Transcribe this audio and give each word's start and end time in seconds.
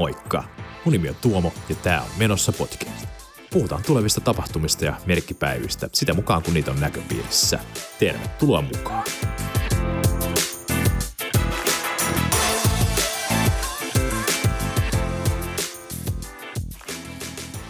Moikka! 0.00 0.44
Mun 0.84 0.92
nimi 0.92 1.08
on 1.08 1.14
Tuomo 1.20 1.52
ja 1.68 1.74
tää 1.74 2.02
on 2.02 2.08
Menossa 2.18 2.52
podcast. 2.52 3.06
Puhutaan 3.50 3.82
tulevista 3.86 4.20
tapahtumista 4.20 4.84
ja 4.84 4.94
merkkipäivistä 5.06 5.88
sitä 5.92 6.14
mukaan 6.14 6.42
kun 6.42 6.54
niitä 6.54 6.70
on 6.70 6.80
näköpiirissä. 6.80 7.58
Tervetuloa 7.98 8.62
mukaan! 8.62 9.04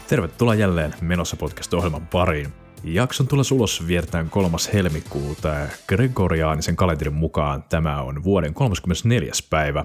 Tervetuloa 0.08 0.54
jälleen 0.54 0.94
Menossa 1.00 1.36
podcast-ohjelman 1.36 2.06
pariin. 2.06 2.52
Jakson 2.84 3.28
tulla 3.28 3.42
ulos 3.52 3.86
viertään 3.86 4.30
3. 4.30 4.56
helmikuuta 4.72 5.54
Gregoriaanisen 5.88 6.76
kalenterin 6.76 7.14
mukaan 7.14 7.62
tämä 7.62 8.02
on 8.02 8.24
vuoden 8.24 8.54
34. 8.54 9.32
päivä. 9.50 9.84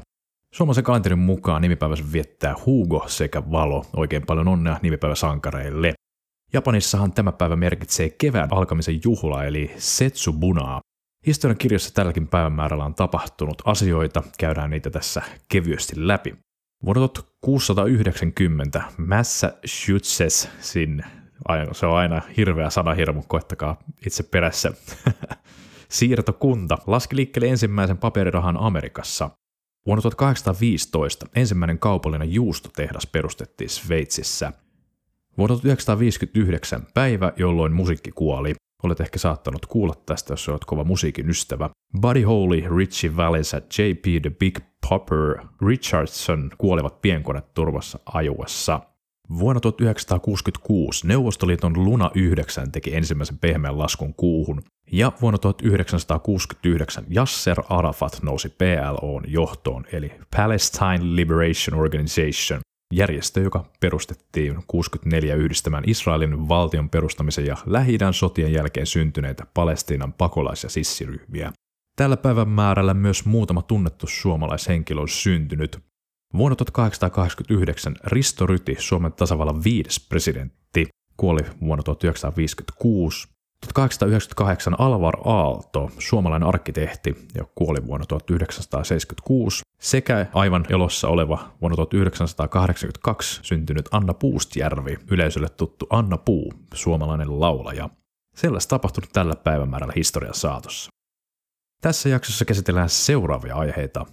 Suomalaisen 0.55 0.83
kalenterin 0.83 1.19
mukaan 1.19 1.61
nimipäivässä 1.61 2.05
viettää 2.13 2.55
Hugo 2.65 3.05
sekä 3.07 3.51
Valo. 3.51 3.85
Oikein 3.95 4.25
paljon 4.25 4.47
onnea 4.47 4.79
nimipäiväsankareille. 4.81 5.93
Japanissahan 6.53 7.13
tämä 7.13 7.31
päivä 7.31 7.55
merkitsee 7.55 8.09
kevään 8.09 8.49
alkamisen 8.51 8.99
juhla 9.03 9.43
eli 9.43 9.71
Setsubunaa. 9.77 10.81
Historian 11.27 11.57
kirjassa 11.57 11.93
tälläkin 11.93 12.27
päivämäärällä 12.27 12.85
on 12.85 12.95
tapahtunut 12.95 13.61
asioita, 13.65 14.23
käydään 14.39 14.69
niitä 14.69 14.89
tässä 14.89 15.21
kevyesti 15.49 16.07
läpi. 16.07 16.35
Vuonna 16.85 17.07
1690 17.07 18.83
Massachusettsin, 18.97 21.03
se 21.71 21.85
on 21.85 21.97
aina 21.97 22.21
hirveä 22.37 22.69
sanahirmu, 22.69 23.23
koettakaa 23.27 23.77
itse 24.05 24.23
perässä, 24.23 24.71
siirtokunta 25.89 26.77
laski 26.87 27.15
liikkeelle 27.15 27.49
ensimmäisen 27.49 27.97
paperirahan 27.97 28.57
Amerikassa. 28.57 29.29
Vuonna 29.85 30.01
1815 30.01 31.25
ensimmäinen 31.35 31.79
kaupallinen 31.79 32.33
juustotehdas 32.33 33.07
perustettiin 33.07 33.69
Sveitsissä. 33.69 34.53
Vuonna 35.37 35.55
1959 35.55 36.87
päivä, 36.93 37.33
jolloin 37.37 37.73
musiikki 37.73 38.11
kuoli. 38.11 38.53
Olet 38.83 38.99
ehkä 38.99 39.19
saattanut 39.19 39.65
kuulla 39.65 39.93
tästä, 40.05 40.33
jos 40.33 40.49
olet 40.49 40.65
kova 40.65 40.83
musiikin 40.83 41.29
ystävä. 41.29 41.69
Buddy 42.01 42.21
Holly, 42.21 42.77
Richie 42.77 43.15
Valens 43.15 43.53
ja 43.53 43.59
J.P. 43.59 44.21
The 44.21 44.29
Big 44.39 44.59
Popper 44.89 45.37
Richardson 45.67 46.51
kuolivat 46.57 47.01
pienkoneturvassa 47.01 47.99
ajuessa. 48.05 48.79
Vuonna 49.29 49.59
1966 49.59 51.07
Neuvostoliiton 51.07 51.83
Luna 51.83 52.11
9 52.15 52.71
teki 52.71 52.95
ensimmäisen 52.95 53.37
pehmeän 53.37 53.79
laskun 53.79 54.13
kuuhun, 54.13 54.61
ja 54.91 55.11
vuonna 55.21 55.37
1969 55.37 57.05
Yasser 57.15 57.57
Arafat 57.69 58.19
nousi 58.21 58.49
PLOn 58.49 59.23
johtoon, 59.27 59.85
eli 59.91 60.11
Palestine 60.35 60.99
Liberation 61.01 61.79
Organization, 61.79 62.59
järjestö, 62.93 63.41
joka 63.41 63.65
perustettiin 63.79 64.63
64 64.67 65.35
yhdistämään 65.35 65.83
Israelin 65.87 66.47
valtion 66.47 66.89
perustamisen 66.89 67.45
ja 67.45 67.57
lähi 67.65 67.97
sotien 68.11 68.53
jälkeen 68.53 68.85
syntyneitä 68.85 69.45
Palestiinan 69.53 70.13
pakolais- 70.13 70.63
ja 70.63 70.69
sissiryhmiä. 70.69 71.51
Tällä 71.95 72.17
päivän 72.17 72.49
määrällä 72.49 72.93
myös 72.93 73.25
muutama 73.25 73.61
tunnettu 73.61 74.07
suomalaishenkilö 74.07 75.01
on 75.01 75.09
syntynyt. 75.09 75.79
Vuonna 76.37 76.55
1889 76.55 77.95
Risto 78.03 78.47
Ryti, 78.47 78.75
Suomen 78.79 79.13
tasavallan 79.13 79.63
viides 79.63 80.07
presidentti, 80.09 80.87
kuoli 81.17 81.41
vuonna 81.61 81.83
1956. 81.83 83.27
1898 83.73 84.79
Alvar 84.79 85.17
Aalto, 85.25 85.91
suomalainen 85.99 86.47
arkkitehti, 86.47 87.27
ja 87.35 87.45
kuoli 87.55 87.87
vuonna 87.87 88.05
1976, 88.05 89.61
sekä 89.79 90.25
aivan 90.33 90.65
elossa 90.69 91.07
oleva 91.07 91.51
vuonna 91.61 91.75
1982 91.75 93.39
syntynyt 93.43 93.89
Anna 93.91 94.13
Puustjärvi, 94.13 94.97
yleisölle 95.11 95.49
tuttu 95.49 95.87
Anna 95.89 96.17
Puu, 96.17 96.53
suomalainen 96.73 97.39
laulaja. 97.39 97.89
Sellaista 98.35 98.69
tapahtunut 98.69 99.09
tällä 99.13 99.35
päivämäärällä 99.35 99.93
historian 99.95 100.35
saatossa. 100.35 100.89
Tässä 101.81 102.09
jaksossa 102.09 102.45
käsitellään 102.45 102.89
seuraavia 102.89 103.55
aiheita. 103.55 104.05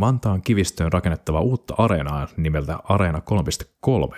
Vantaan 0.00 0.42
kivistöön 0.42 0.92
rakennettava 0.92 1.40
uutta 1.40 1.74
areenaa 1.78 2.28
nimeltä 2.36 2.78
Areena 2.84 3.22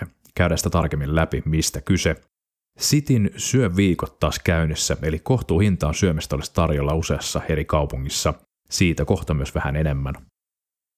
3.3. 0.01 0.07
Käydään 0.35 0.57
sitä 0.57 0.69
tarkemmin 0.69 1.15
läpi, 1.15 1.43
mistä 1.45 1.81
kyse. 1.81 2.15
Sitin 2.79 3.31
syö 3.37 3.75
viikot 3.75 4.19
taas 4.19 4.39
käynnissä, 4.43 4.97
eli 5.01 5.19
kohtuuhintaan 5.19 5.93
syömistä 5.93 6.35
olisi 6.35 6.53
tarjolla 6.53 6.93
useassa 6.93 7.41
eri 7.49 7.65
kaupungissa. 7.65 8.33
Siitä 8.69 9.05
kohta 9.05 9.33
myös 9.33 9.55
vähän 9.55 9.75
enemmän. 9.75 10.13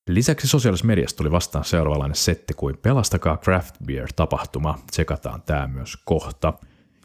Lisäksi 0.09 0.47
sosiaalisessa 0.47 0.87
mediassa 0.87 1.17
tuli 1.17 1.31
vastaan 1.31 1.65
seuraavanlainen 1.65 2.15
setti 2.15 2.53
kuin 2.53 2.77
Pelastakaa 2.77 3.37
Craft 3.37 3.75
Beer-tapahtuma. 3.85 4.79
Tsekataan 4.91 5.41
tämä 5.41 5.67
myös 5.67 5.97
kohta. 6.05 6.53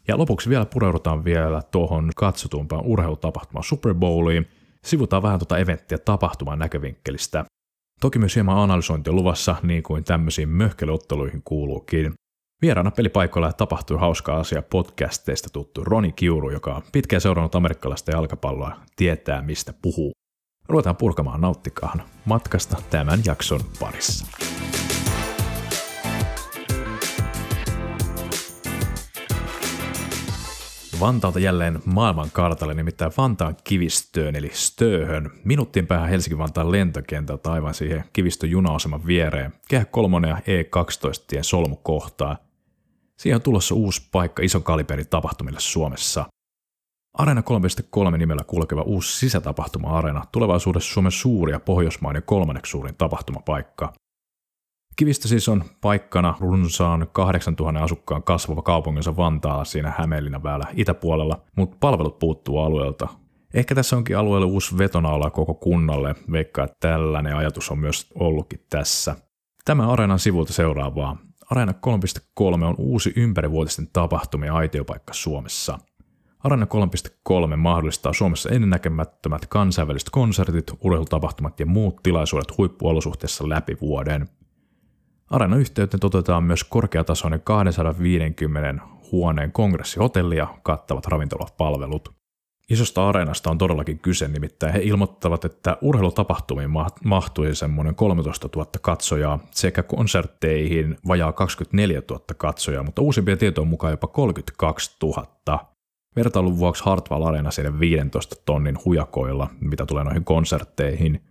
Ja 0.07 0.17
lopuksi 0.17 0.49
vielä 0.49 0.65
pureudutaan 0.65 1.23
vielä 1.23 1.61
tuohon 1.61 2.09
katsotumpaan 2.15 2.85
urheilutapahtumaan 2.85 3.63
Super 3.63 3.93
Bowliin. 3.93 4.47
Sivutaan 4.85 5.23
vähän 5.23 5.39
tuota 5.39 5.57
eventtiä 5.57 5.97
tapahtuman 5.97 6.59
näkövinkkelistä. 6.59 7.45
Toki 8.01 8.19
myös 8.19 8.35
hieman 8.35 8.57
analysointi 8.57 9.11
luvassa, 9.11 9.55
niin 9.63 9.83
kuin 9.83 10.03
tämmöisiin 10.03 10.49
möhkelyotteluihin 10.49 11.41
kuuluukin. 11.45 12.13
Vieraana 12.61 12.91
pelipaikoilla 12.91 13.53
tapahtui 13.53 13.99
hauskaa 13.99 14.39
asia 14.39 14.61
podcasteista 14.61 15.49
tuttu 15.53 15.83
Roni 15.83 16.11
Kiuru, 16.11 16.49
joka 16.49 16.75
on 16.75 16.81
pitkään 16.91 17.21
seurannut 17.21 17.55
amerikkalaista 17.55 18.11
jalkapalloa, 18.11 18.77
tietää 18.95 19.41
mistä 19.41 19.73
puhuu. 19.81 20.11
Ruvetaan 20.69 20.95
purkamaan 20.95 21.41
nauttikahan 21.41 22.03
matkasta 22.25 22.77
tämän 22.89 23.19
jakson 23.25 23.61
parissa. 23.79 24.25
Vantaalta 31.01 31.39
jälleen 31.39 31.79
maailman 31.85 32.31
kartalle, 32.33 32.73
nimittäin 32.73 33.11
Vantaan 33.17 33.57
kivistöön 33.63 34.35
eli 34.35 34.49
Stööhön. 34.53 35.31
Minuuttien 35.43 35.87
päähän 35.87 36.09
Helsinki-Vantaan 36.09 36.71
lentokentältä 36.71 37.51
aivan 37.51 37.73
siihen 37.73 38.03
kivistön 38.13 38.49
junaosaman 38.49 39.05
viereen. 39.05 39.53
Kehä 39.69 39.85
3 39.85 40.27
ja 40.27 40.37
E12 40.37 41.23
tien 41.27 41.43
solmukohtaa. 41.43 42.37
Siihen 43.17 43.35
on 43.35 43.41
tulossa 43.41 43.75
uusi 43.75 44.07
paikka 44.11 44.43
ison 44.43 44.63
kaliberin 44.63 45.07
tapahtumille 45.07 45.59
Suomessa. 45.59 46.25
Areena 47.17 47.41
3.3 48.11 48.17
nimellä 48.17 48.43
kulkeva 48.47 48.81
uusi 48.81 49.19
sisätapahtuma-areena, 49.19 50.25
tulevaisuudessa 50.31 50.93
Suomen 50.93 51.11
suuri 51.11 51.51
ja 51.51 51.59
Pohjoismainen 51.59 52.23
kolmanneksi 52.23 52.69
suurin 52.69 52.95
tapahtumapaikka. 52.95 53.93
Kivistä 54.95 55.27
siis 55.27 55.49
on 55.49 55.63
paikkana 55.81 56.37
runsaan 56.39 57.07
8000 57.11 57.83
asukkaan 57.83 58.23
kasvava 58.23 58.61
kaupunginsa 58.61 59.17
Vantaalla 59.17 59.65
siinä 59.65 59.93
Hämeenlinnan 59.97 60.43
väylä 60.43 60.65
itäpuolella, 60.73 61.41
mutta 61.57 61.77
palvelut 61.79 62.19
puuttuu 62.19 62.57
alueelta. 62.59 63.07
Ehkä 63.53 63.75
tässä 63.75 63.97
onkin 63.97 64.17
alueelle 64.17 64.45
uusi 64.45 64.77
vetonaula 64.77 65.29
koko 65.29 65.53
kunnalle, 65.53 66.15
veikkaa 66.31 66.65
että 66.65 66.77
tällainen 66.79 67.35
ajatus 67.35 67.71
on 67.71 67.79
myös 67.79 68.07
ollutkin 68.15 68.65
tässä. 68.69 69.15
Tämä 69.65 69.91
Areenan 69.91 70.19
sivulta 70.19 70.53
seuraavaa. 70.53 71.17
Areena 71.51 71.73
3.3 72.39 72.63
on 72.63 72.75
uusi 72.77 73.13
ympärivuotisten 73.15 73.87
tapahtumien 73.93 74.53
aitiopaikka 74.53 75.13
Suomessa. 75.13 75.79
Areena 76.43 76.67
3.3 77.49 77.55
mahdollistaa 77.55 78.13
Suomessa 78.13 78.49
ennennäkemättömät 78.49 79.45
kansainväliset 79.45 80.09
konsertit, 80.09 80.71
urheilutapahtumat 80.83 81.59
ja 81.59 81.65
muut 81.65 82.03
tilaisuudet 82.03 82.57
huippuolosuhteissa 82.57 83.49
läpi 83.49 83.77
vuoden– 83.81 84.27
Areenan 85.31 85.59
yhteyteen 85.59 85.99
toteutetaan 85.99 86.43
myös 86.43 86.63
korkeatasoinen 86.63 87.41
250 87.43 88.83
huoneen 89.11 89.51
kongressihotelli 89.51 90.37
ja 90.37 90.47
kattavat 90.63 91.05
ravintolapalvelut. 91.05 92.13
Isosta 92.69 93.09
areenasta 93.09 93.49
on 93.49 93.57
todellakin 93.57 93.99
kyse, 93.99 94.27
nimittäin 94.27 94.73
he 94.73 94.79
ilmoittavat, 94.83 95.45
että 95.45 95.77
urheilutapahtumiin 95.81 96.69
mahtuisi 97.05 97.59
semmoinen 97.59 97.95
13 97.95 98.49
000 98.55 98.69
katsojaa 98.81 99.39
sekä 99.51 99.83
konsertteihin 99.83 100.97
vajaa 101.07 101.31
24 101.31 102.01
000 102.09 102.23
katsojaa, 102.37 102.83
mutta 102.83 103.01
uusimpien 103.01 103.37
tietojen 103.37 103.67
mukaan 103.67 103.93
jopa 103.93 104.07
32 104.07 104.97
000. 105.03 105.65
Vertailun 106.15 106.57
vuoksi 106.57 106.83
Hartwall 106.85 107.23
Arena 107.23 107.51
siinä 107.51 107.79
15 107.79 108.35
tonnin 108.45 108.77
hujakoilla, 108.85 109.47
mitä 109.61 109.85
tulee 109.85 110.03
noihin 110.03 110.25
konsertteihin– 110.25 111.21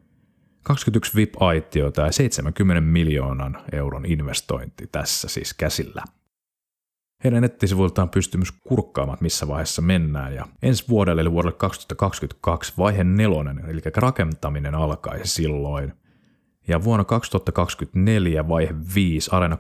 21 0.63 1.17
VIP-aitiota 1.17 2.01
ja 2.01 2.13
70 2.13 2.81
miljoonan 2.81 3.63
euron 3.73 4.07
investointi 4.07 4.89
tässä 4.93 5.29
siis 5.29 5.55
käsillä. 5.55 6.05
Heidän 7.25 7.43
nettisivuiltaan 7.43 8.11
pystyy 8.11 8.39
myös 8.39 8.53
kurkkaamaan, 8.53 9.19
missä 9.21 9.49
vaiheessa 9.49 9.83
mennään, 9.83 10.35
ja 10.35 10.47
ensi 10.63 10.85
vuodelle, 10.89 11.23
eli 11.23 11.33
vuodelle 11.33 11.57
2022, 11.57 12.73
vaihe 12.79 13.05
nelonen, 13.05 13.65
eli 13.69 13.81
rakentaminen 13.97 14.75
alkaisi 14.75 15.35
silloin. 15.35 15.93
Ja 16.69 16.85
vuonna 16.85 17.05
2024 17.05 18.49
vaihe 18.49 18.75
5, 18.95 19.31
Arena 19.33 19.59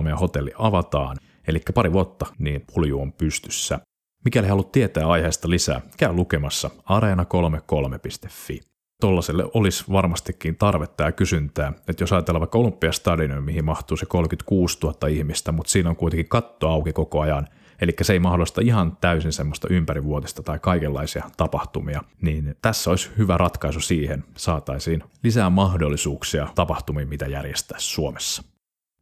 3.3 0.00 0.08
ja 0.08 0.16
hotelli 0.16 0.52
avataan, 0.58 1.16
eli 1.48 1.60
pari 1.74 1.92
vuotta, 1.92 2.26
niin 2.38 2.64
pulju 2.74 3.00
on 3.00 3.12
pystyssä. 3.12 3.80
Mikäli 4.24 4.48
haluat 4.48 4.72
tietää 4.72 5.06
aiheesta 5.06 5.50
lisää, 5.50 5.80
käy 5.96 6.12
lukemassa 6.12 6.70
arena33.fi. 6.70 8.69
tollaselle 9.00 9.44
olisi 9.54 9.84
varmastikin 9.92 10.56
tarvetta 10.56 11.04
ja 11.04 11.12
kysyntää. 11.12 11.72
Että 11.88 12.02
jos 12.02 12.12
ajatellaan 12.12 12.40
vaikka 12.40 12.58
Olympiastadionia, 12.58 13.40
mihin 13.40 13.64
mahtuu 13.64 13.96
se 13.96 14.06
36 14.06 14.78
000 14.82 15.08
ihmistä, 15.08 15.52
mutta 15.52 15.70
siinä 15.70 15.90
on 15.90 15.96
kuitenkin 15.96 16.28
katto 16.28 16.68
auki 16.68 16.92
koko 16.92 17.20
ajan, 17.20 17.48
eli 17.80 17.94
se 18.02 18.12
ei 18.12 18.18
mahdollista 18.18 18.60
ihan 18.60 18.96
täysin 19.00 19.32
semmoista 19.32 19.68
ympärivuotista 19.70 20.42
tai 20.42 20.58
kaikenlaisia 20.58 21.30
tapahtumia, 21.36 22.02
niin 22.20 22.56
tässä 22.62 22.90
olisi 22.90 23.10
hyvä 23.18 23.36
ratkaisu 23.36 23.80
siihen, 23.80 24.24
saataisiin 24.36 25.02
lisää 25.22 25.50
mahdollisuuksia 25.50 26.48
tapahtumiin, 26.54 27.08
mitä 27.08 27.26
järjestää 27.26 27.78
Suomessa. 27.80 28.42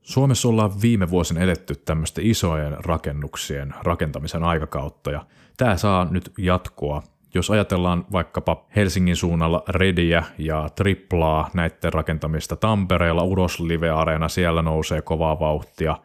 Suomessa 0.03 0.49
ollaan 0.49 0.83
viime 0.83 1.11
vuosina 1.11 1.41
eletty 1.41 1.75
tämmöisten 1.75 2.27
isojen 2.27 2.77
rakennuksien 2.85 3.75
rakentamisen 3.83 4.45
aikakautta 4.45 5.11
ja 5.11 5.27
tämä 5.57 5.77
saa 5.77 6.05
nyt 6.11 6.33
jatkoa. 6.39 7.03
Jos 7.35 7.51
ajatellaan 7.51 8.05
vaikkapa 8.13 8.67
Helsingin 8.77 9.17
suunnalla 9.17 9.63
Rediä 9.69 10.23
ja 10.39 10.69
Triplaa 10.77 11.51
näiden 11.55 11.93
rakentamista 11.93 12.57
Tampereella, 12.57 13.23
Uros 13.23 13.61
Live 13.61 13.91
Arena, 13.91 14.29
siellä 14.29 14.63
nousee 14.63 15.03
kovaa 15.03 15.41
vauhtia. 15.41 15.97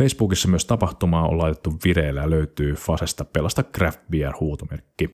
Facebookissa 0.00 0.48
myös 0.48 0.64
tapahtumaa 0.64 1.28
on 1.28 1.38
laitettu 1.38 1.74
vireille 1.84 2.20
ja 2.20 2.30
löytyy 2.30 2.74
Fasesta 2.74 3.24
pelasta 3.24 3.62
Craft 3.62 4.00
Beer 4.10 4.32
huutomerkki. 4.40 5.10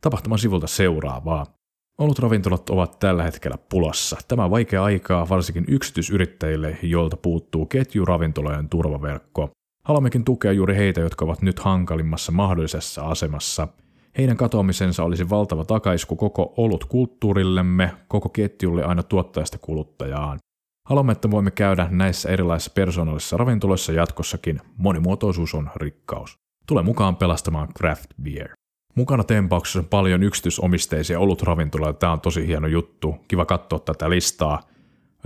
Tapahtuman 0.00 0.38
sivulta 0.38 0.66
seuraavaa. 0.66 1.46
Olutravintolat 1.98 2.70
ovat 2.70 2.98
tällä 2.98 3.22
hetkellä 3.22 3.58
pulassa. 3.70 4.16
Tämä 4.28 4.44
on 4.44 4.50
vaikea 4.50 4.84
aikaa 4.84 5.28
varsinkin 5.28 5.64
yksityisyrittäjille, 5.68 6.78
joilta 6.82 7.16
puuttuu 7.16 7.66
ketjuravintolojen 7.66 8.68
turvaverkko. 8.68 9.50
Haluammekin 9.84 10.24
tukea 10.24 10.52
juuri 10.52 10.76
heitä, 10.76 11.00
jotka 11.00 11.24
ovat 11.24 11.42
nyt 11.42 11.58
hankalimmassa 11.58 12.32
mahdollisessa 12.32 13.02
asemassa. 13.02 13.68
Heidän 14.18 14.36
katoamisensa 14.36 15.04
olisi 15.04 15.30
valtava 15.30 15.64
takaisku 15.64 16.16
koko 16.16 16.54
olut 16.56 16.84
kulttuurillemme, 16.84 17.92
koko 18.08 18.28
ketjulle 18.28 18.84
aina 18.84 19.02
tuottajasta 19.02 19.58
kuluttajaan. 19.58 20.38
Haluamme, 20.90 21.12
että 21.12 21.30
voimme 21.30 21.50
käydä 21.50 21.88
näissä 21.90 22.28
erilaisissa 22.28 22.72
persoonallisissa 22.74 23.36
ravintoloissa 23.36 23.92
jatkossakin. 23.92 24.60
Monimuotoisuus 24.76 25.54
on 25.54 25.70
rikkaus. 25.76 26.38
Tule 26.66 26.82
mukaan 26.82 27.16
pelastamaan 27.16 27.68
craft 27.78 28.10
beer. 28.22 28.50
Mukana 28.94 29.24
tempauksessa 29.24 29.78
on 29.78 29.84
paljon 29.84 30.22
yksityisomisteisia 30.22 31.20
olutravintoloita. 31.20 31.98
Tämä 31.98 32.12
on 32.12 32.20
tosi 32.20 32.46
hieno 32.46 32.66
juttu. 32.66 33.16
Kiva 33.28 33.44
katsoa 33.44 33.78
tätä 33.78 34.10
listaa. 34.10 34.62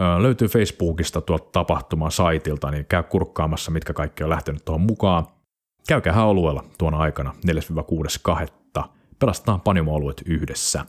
Öö, 0.00 0.22
löytyy 0.22 0.48
Facebookista 0.48 1.20
tuolta 1.20 1.48
tapahtuman 1.52 2.10
saitilta, 2.10 2.70
niin 2.70 2.86
käy 2.86 3.02
kurkkaamassa, 3.02 3.70
mitkä 3.70 3.92
kaikki 3.92 4.24
on 4.24 4.30
lähtenyt 4.30 4.64
tuohon 4.64 4.80
mukaan. 4.80 5.26
Käykää 5.88 6.14
alueella 6.22 6.64
tuona 6.78 6.98
aikana 6.98 7.34
4-6.2. 8.78 8.84
Pelastetaan 9.18 9.60
panimo-oluet 9.60 10.22
yhdessä. 10.26 10.84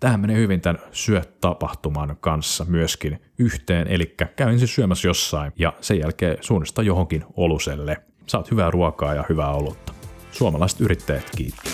Tähän 0.00 0.20
menee 0.20 0.36
hyvin 0.36 0.60
tämän 0.60 0.82
syötapahtuman 0.92 2.16
kanssa 2.20 2.64
myöskin 2.64 3.20
yhteen, 3.38 3.88
eli 3.88 4.14
käy 4.36 4.52
ensin 4.52 4.68
syömässä 4.68 5.08
jossain 5.08 5.52
ja 5.58 5.72
sen 5.80 5.98
jälkeen 5.98 6.38
suunnista 6.40 6.82
johonkin 6.82 7.24
oluselle. 7.36 7.96
Saat 8.26 8.50
hyvää 8.50 8.70
ruokaa 8.70 9.14
ja 9.14 9.24
hyvää 9.28 9.50
olutta. 9.50 9.92
Suomalaiset 10.32 10.80
yrittäjät 10.80 11.30
kiittää. 11.36 11.72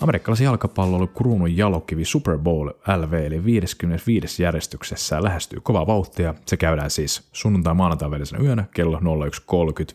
Amerikkalaisen 0.00 0.44
jalkapalloilu 0.44 1.06
kruunun 1.06 1.56
jalokivi 1.56 2.04
Super 2.04 2.38
Bowl 2.38 2.68
LV 2.68 3.12
eli 3.12 3.44
55. 3.44 4.42
järjestyksessä 4.42 5.22
lähestyy 5.22 5.60
kovaa 5.60 5.86
vauhtia. 5.86 6.34
Se 6.46 6.56
käydään 6.56 6.90
siis 6.90 7.28
sunnuntai 7.32 7.74
maanantai 7.74 8.10
välisenä 8.10 8.42
yönä 8.42 8.64
kello 8.74 8.98
01.30 8.98 9.04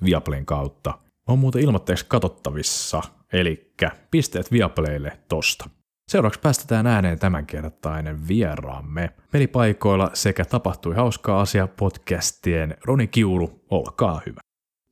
Viaplayn 0.05 0.45
kautta 0.45 1.04
on 1.29 1.39
muuten 1.39 1.61
ilmoitteeksi 1.61 2.05
katsottavissa, 2.07 3.01
eli 3.33 3.73
pisteet 4.11 4.51
Viaplaylle 4.51 5.19
tosta. 5.29 5.69
Seuraavaksi 6.11 6.39
päästetään 6.39 6.87
ääneen 6.87 7.19
tämänkertainen 7.19 8.27
vieraamme. 8.27 9.09
Pelipaikoilla 9.31 10.09
sekä 10.13 10.45
tapahtui 10.45 10.95
hauskaa 10.95 11.41
asia 11.41 11.67
podcastien 11.67 12.77
Roni 12.83 13.07
Kiuru, 13.07 13.65
olkaa 13.69 14.21
hyvä. 14.25 14.39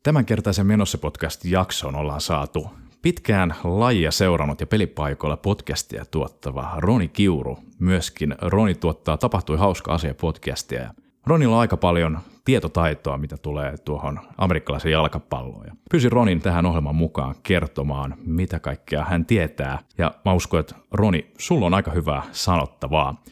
Tämänkertaisen 0.03 0.65
Menossa 0.65 0.97
podcast 0.97 1.45
jakson 1.45 1.95
ollaan 1.95 2.21
saatu 2.21 2.69
pitkään 3.01 3.55
lajia 3.63 4.11
seurannut 4.11 4.59
ja 4.59 4.67
pelipaikoilla 4.67 5.37
podcastia 5.37 6.05
tuottava 6.11 6.73
Roni 6.77 7.07
Kiuru. 7.07 7.59
Myöskin 7.79 8.35
Roni 8.41 8.75
tuottaa 8.75 9.17
Tapahtui 9.17 9.57
hauska 9.57 9.93
asia 9.93 10.13
podcastia 10.13 10.93
Ronilla 11.25 11.55
on 11.55 11.61
aika 11.61 11.77
paljon 11.77 12.19
tietotaitoa, 12.45 13.17
mitä 13.17 13.37
tulee 13.37 13.77
tuohon 13.77 14.19
amerikkalaisen 14.37 14.91
jalkapalloon. 14.91 15.65
Ja 15.67 15.75
pyysin 15.91 16.11
Ronin 16.11 16.41
tähän 16.41 16.65
ohjelman 16.65 16.95
mukaan 16.95 17.35
kertomaan, 17.43 18.15
mitä 18.25 18.59
kaikkea 18.59 19.05
hän 19.05 19.25
tietää. 19.25 19.79
Ja 19.97 20.11
mä 20.25 20.33
uskon, 20.33 20.59
että 20.59 20.75
Roni, 20.91 21.31
sulla 21.37 21.65
on 21.65 21.73
aika 21.73 21.91
hyvää 21.91 22.23
sanottavaa. 22.31 23.23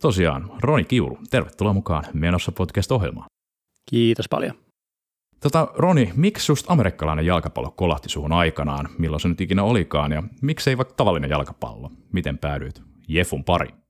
Tosiaan, 0.00 0.50
Roni 0.62 0.84
Kiuru, 0.84 1.18
tervetuloa 1.30 1.72
mukaan 1.72 2.04
Menossa 2.12 2.52
podcast-ohjelmaan. 2.52 3.26
Kiitos 3.90 4.28
paljon. 4.28 4.54
Tota, 5.40 5.68
Roni, 5.74 6.12
miksi 6.16 6.52
just 6.52 6.70
amerikkalainen 6.70 7.26
jalkapallo 7.26 7.70
kolahti 7.70 8.08
suhun 8.08 8.32
aikanaan, 8.32 8.88
milloin 8.98 9.20
se 9.20 9.28
nyt 9.28 9.40
ikinä 9.40 9.62
olikaan, 9.62 10.12
ja 10.12 10.22
miksei 10.42 10.76
vaikka 10.76 10.94
tavallinen 10.94 11.30
jalkapallo? 11.30 11.90
Miten 12.12 12.38
päädyit 12.38 12.82
Jefun 13.08 13.44
pariin? 13.44 13.83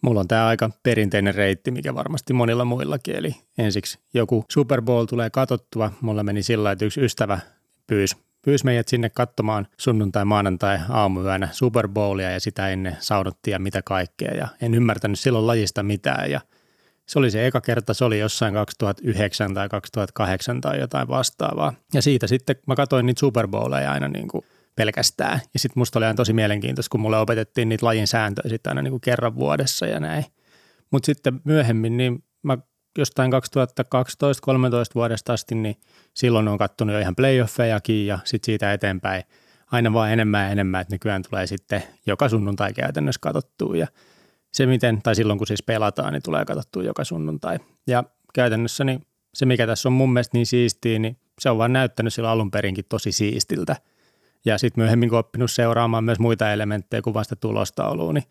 Mulla 0.00 0.20
on 0.20 0.28
tämä 0.28 0.46
aika 0.46 0.70
perinteinen 0.82 1.34
reitti, 1.34 1.70
mikä 1.70 1.94
varmasti 1.94 2.32
monilla 2.32 2.64
muillakin. 2.64 3.16
Eli 3.16 3.36
ensiksi 3.58 3.98
joku 4.14 4.44
Super 4.50 4.82
Bowl 4.82 5.04
tulee 5.04 5.30
katottua. 5.30 5.92
Mulla 6.00 6.22
meni 6.22 6.42
sillä 6.42 6.72
että 6.72 6.84
yksi 6.84 7.00
ystävä 7.00 7.40
pyysi, 7.86 8.16
pyysi 8.42 8.64
meidät 8.64 8.88
sinne 8.88 9.10
katsomaan 9.10 9.66
sunnuntai, 9.76 10.24
maanantai, 10.24 10.78
aamuyönä 10.88 11.48
Super 11.52 11.88
Bowlia 11.88 12.30
ja 12.30 12.40
sitä 12.40 12.68
ennen 12.68 12.96
saunottiin 13.00 13.52
ja 13.52 13.58
mitä 13.58 13.82
kaikkea. 13.82 14.34
Ja 14.34 14.48
en 14.62 14.74
ymmärtänyt 14.74 15.18
silloin 15.18 15.46
lajista 15.46 15.82
mitään 15.82 16.30
ja 16.30 16.40
se 17.06 17.18
oli 17.18 17.30
se 17.30 17.46
eka 17.46 17.60
kerta, 17.60 17.94
se 17.94 18.04
oli 18.04 18.18
jossain 18.18 18.54
2009 18.54 19.54
tai 19.54 19.68
2008 19.68 20.60
tai 20.60 20.80
jotain 20.80 21.08
vastaavaa. 21.08 21.72
Ja 21.94 22.02
siitä 22.02 22.26
sitten 22.26 22.56
mä 22.66 22.76
katsoin 22.76 23.06
niitä 23.06 23.20
Super 23.20 23.48
Bowleja 23.48 23.92
aina 23.92 24.08
niin 24.08 24.28
kuin– 24.28 24.44
pelkästään. 24.76 25.40
Ja 25.54 25.60
sitten 25.60 25.80
musta 25.80 25.98
oli 25.98 26.06
aina 26.06 26.16
tosi 26.16 26.32
mielenkiintoista, 26.32 26.90
kun 26.90 27.00
mulle 27.00 27.18
opetettiin 27.18 27.68
niitä 27.68 27.86
lajin 27.86 28.06
sääntöjä 28.06 28.48
sitten 28.48 28.70
aina 28.70 28.82
niin 28.82 28.92
kuin 28.92 29.00
kerran 29.00 29.34
vuodessa 29.34 29.86
ja 29.86 30.00
näin. 30.00 30.24
Mutta 30.90 31.06
sitten 31.06 31.40
myöhemmin, 31.44 31.96
niin 31.96 32.24
mä 32.42 32.58
jostain 32.98 33.32
2012-2013 33.32 33.36
vuodesta 34.94 35.32
asti, 35.32 35.54
niin 35.54 35.76
silloin 36.14 36.48
on 36.48 36.58
kattonut 36.58 36.94
jo 36.94 37.00
ihan 37.00 37.16
playoffejakin 37.16 38.06
ja 38.06 38.18
sitten 38.24 38.46
siitä 38.46 38.72
eteenpäin 38.72 39.22
aina 39.72 39.92
vaan 39.92 40.12
enemmän 40.12 40.44
ja 40.44 40.50
enemmän, 40.50 40.80
että 40.80 40.94
nykyään 40.94 41.22
tulee 41.30 41.46
sitten 41.46 41.82
joka 42.06 42.28
sunnuntai 42.28 42.72
käytännössä 42.72 43.18
katsottua 43.22 43.76
ja 43.76 43.86
se 44.52 44.66
miten, 44.66 45.02
tai 45.02 45.14
silloin 45.14 45.38
kun 45.38 45.46
siis 45.46 45.62
pelataan, 45.62 46.12
niin 46.12 46.22
tulee 46.22 46.44
katsottua 46.44 46.82
joka 46.82 47.04
sunnuntai. 47.04 47.58
Ja 47.86 48.04
käytännössä 48.34 48.84
niin 48.84 49.06
se, 49.34 49.46
mikä 49.46 49.66
tässä 49.66 49.88
on 49.88 49.92
mun 49.92 50.12
mielestä 50.12 50.36
niin 50.36 50.46
siistiä, 50.46 50.98
niin 50.98 51.16
se 51.40 51.50
on 51.50 51.58
vaan 51.58 51.72
näyttänyt 51.72 52.14
sillä 52.14 52.30
alun 52.30 52.50
perinkin 52.50 52.84
tosi 52.88 53.12
siistiltä– 53.12 53.76
ja 54.44 54.58
sitten 54.58 54.82
myöhemmin, 54.82 55.08
kun 55.08 55.18
oppinut 55.18 55.50
seuraamaan 55.50 56.04
myös 56.04 56.18
muita 56.18 56.52
elementtejä 56.52 57.02
kuin 57.02 57.14
vasta 57.14 57.36
tulostauluun, 57.36 58.14
niin 58.14 58.24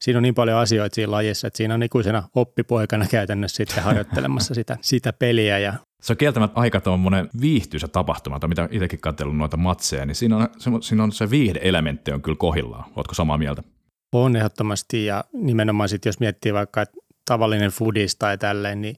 siinä 0.00 0.18
on 0.18 0.22
niin 0.22 0.34
paljon 0.34 0.58
asioita 0.58 0.94
siinä 0.94 1.10
lajissa, 1.10 1.46
että 1.46 1.56
siinä 1.56 1.74
on 1.74 1.82
ikuisena 1.82 2.22
oppipoikana 2.34 3.06
käytännössä 3.10 3.56
sitten 3.56 3.84
harjoittelemassa 3.84 4.54
sitä, 4.54 4.76
sitä 4.82 5.12
peliä. 5.12 5.58
Ja 5.58 5.74
se 6.02 6.12
on 6.12 6.16
kieltämättä 6.16 6.60
aika 6.60 6.80
tuommoinen 6.80 7.30
viihtyisä 7.40 7.88
tapahtuma, 7.88 8.40
mitä 8.46 8.68
itsekin 8.70 9.00
katsellut 9.00 9.36
noita 9.36 9.56
matseja, 9.56 10.06
niin 10.06 10.14
siinä 10.14 10.36
on, 10.36 10.48
se, 10.58 10.70
siinä 10.80 11.02
on 11.02 11.12
se 11.12 11.30
viihde-elementti 11.30 12.12
on 12.12 12.22
kyllä 12.22 12.36
kohillaan. 12.36 12.84
Oletko 12.96 13.14
samaa 13.14 13.38
mieltä? 13.38 13.62
On 14.12 14.36
ehdottomasti 14.36 15.04
ja 15.04 15.24
nimenomaan 15.32 15.88
sitten 15.88 16.08
jos 16.08 16.20
miettii 16.20 16.54
vaikka 16.54 16.82
että 16.82 16.96
tavallinen 17.24 17.70
foodis 17.70 18.16
tai 18.16 18.38
tälleen, 18.38 18.80
niin 18.80 18.96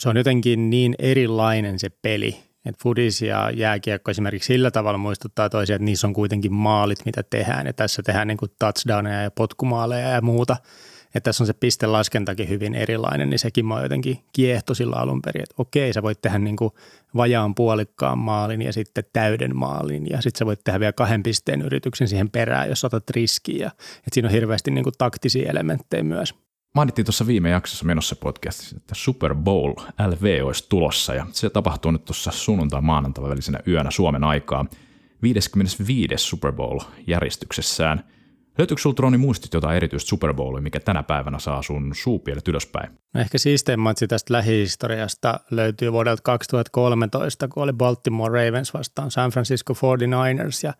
se 0.00 0.08
on 0.08 0.16
jotenkin 0.16 0.70
niin 0.70 0.94
erilainen 0.98 1.78
se 1.78 1.90
peli, 2.02 2.36
et 2.64 2.74
fudis 2.82 3.22
ja 3.22 3.50
jääkiekko 3.50 4.10
esimerkiksi 4.10 4.46
sillä 4.46 4.70
tavalla 4.70 4.98
muistuttaa 4.98 5.50
toisia, 5.50 5.76
että 5.76 5.84
niissä 5.84 6.06
on 6.06 6.12
kuitenkin 6.12 6.52
maalit, 6.52 6.98
mitä 7.04 7.22
tehdään. 7.22 7.66
Ja 7.66 7.72
tässä 7.72 8.02
tehdään 8.02 8.28
niin 8.28 8.38
kuin 8.38 8.50
touchdowneja 8.58 9.22
ja 9.22 9.30
potkumaaleja 9.30 10.08
ja 10.08 10.20
muuta. 10.20 10.56
Että 11.14 11.28
tässä 11.28 11.42
on 11.42 11.46
se 11.46 11.52
pistelaskentakin 11.52 12.48
hyvin 12.48 12.74
erilainen, 12.74 13.30
niin 13.30 13.38
sekin 13.38 13.66
mä 13.66 13.82
jotenkin 13.82 14.24
kiehto 14.32 14.74
sillä 14.74 14.96
alun 14.96 15.22
perin, 15.22 15.42
että 15.42 15.54
okei, 15.58 15.92
sä 15.92 16.02
voit 16.02 16.20
tehdä 16.22 16.38
niin 16.38 16.56
kuin 16.56 16.70
vajaan 17.16 17.54
puolikkaan 17.54 18.18
maalin 18.18 18.62
ja 18.62 18.72
sitten 18.72 19.04
täyden 19.12 19.56
maalin 19.56 20.06
ja 20.10 20.20
sitten 20.20 20.38
sä 20.38 20.46
voit 20.46 20.64
tehdä 20.64 20.80
vielä 20.80 20.92
kahden 20.92 21.22
pisteen 21.22 21.62
yrityksen 21.62 22.08
siihen 22.08 22.30
perään, 22.30 22.68
jos 22.68 22.84
otat 22.84 23.10
riskiä. 23.10 23.66
Että 23.96 24.14
siinä 24.14 24.28
on 24.28 24.32
hirveästi 24.32 24.70
niin 24.70 24.84
kuin 24.84 24.94
taktisia 24.98 25.50
elementtejä 25.50 26.02
myös 26.02 26.34
mainittiin 26.74 27.06
tuossa 27.06 27.26
viime 27.26 27.50
jaksossa 27.50 27.84
menossa 27.84 28.16
podcastissa, 28.16 28.76
että 28.76 28.94
Super 28.94 29.34
Bowl 29.34 29.72
LV 30.08 30.40
olisi 30.44 30.66
tulossa 30.68 31.14
ja 31.14 31.26
se 31.32 31.50
tapahtuu 31.50 31.90
nyt 31.90 32.04
tuossa 32.04 32.30
sunnuntai 32.30 32.80
maanantai 32.80 33.24
välisenä 33.24 33.58
yönä 33.68 33.90
Suomen 33.90 34.24
aikaa 34.24 34.66
55. 35.22 36.14
Super 36.16 36.52
Bowl 36.52 36.78
järjestyksessään. 37.06 38.04
Löytyykö 38.58 38.82
sinulla 38.82 38.96
Troni 38.96 39.18
muistit 39.18 39.54
jotain 39.54 39.76
erityistä 39.76 40.08
Super 40.08 40.34
Bowlia, 40.34 40.62
mikä 40.62 40.80
tänä 40.80 41.02
päivänä 41.02 41.38
saa 41.38 41.62
sun 41.62 41.92
suupielet 41.94 42.48
ylöspäin? 42.48 42.90
No 43.14 43.20
ehkä 43.20 43.38
siistein 43.38 43.80
matsi 43.80 44.08
tästä 44.08 44.34
lähihistoriasta 44.34 45.40
löytyy 45.50 45.92
vuodelta 45.92 46.22
2013, 46.22 47.48
kun 47.48 47.62
oli 47.62 47.72
Baltimore 47.72 48.44
Ravens 48.44 48.74
vastaan 48.74 49.10
San 49.10 49.30
Francisco 49.30 49.72
49ers 49.72 50.60
ja 50.62 50.72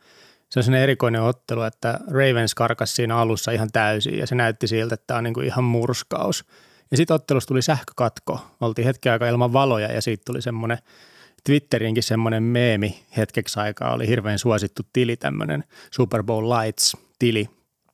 se 0.53 0.59
on 0.59 0.65
sellainen 0.65 0.83
erikoinen 0.83 1.23
ottelu, 1.23 1.63
että 1.63 2.01
Ravens 2.11 2.55
karkas 2.55 2.97
siinä 2.97 3.17
alussa 3.17 3.51
ihan 3.51 3.69
täysin 3.73 4.19
ja 4.19 4.27
se 4.27 4.35
näytti 4.35 4.67
siltä, 4.67 4.95
että 4.95 5.07
tämä 5.07 5.19
on 5.19 5.25
niin 5.25 5.35
kuin 5.35 5.47
ihan 5.47 5.65
murskaus. 5.65 6.45
Ja 6.91 6.97
sitten 6.97 7.15
ottelussa 7.15 7.49
tuli 7.49 7.63
sähkökatko. 7.63 8.41
Oltiin 8.61 8.85
hetken 8.87 9.13
aikaa 9.13 9.29
ilman 9.29 9.53
valoja 9.53 9.93
ja 9.93 10.03
siitä 10.03 10.23
tuli 10.27 10.43
semmoinen 10.43 10.79
Twitterinkin 11.45 12.03
semmoinen 12.03 12.43
meemi 12.43 13.03
hetkeksi 13.17 13.61
aikaa. 13.61 13.95
Oli 13.95 14.09
hirveän 14.09 14.39
suosittu 14.39 14.83
tili, 14.93 15.17
tämmöinen 15.17 15.65
Super 15.91 16.23
Bowl 16.23 16.49
Lights-tili. 16.49 17.49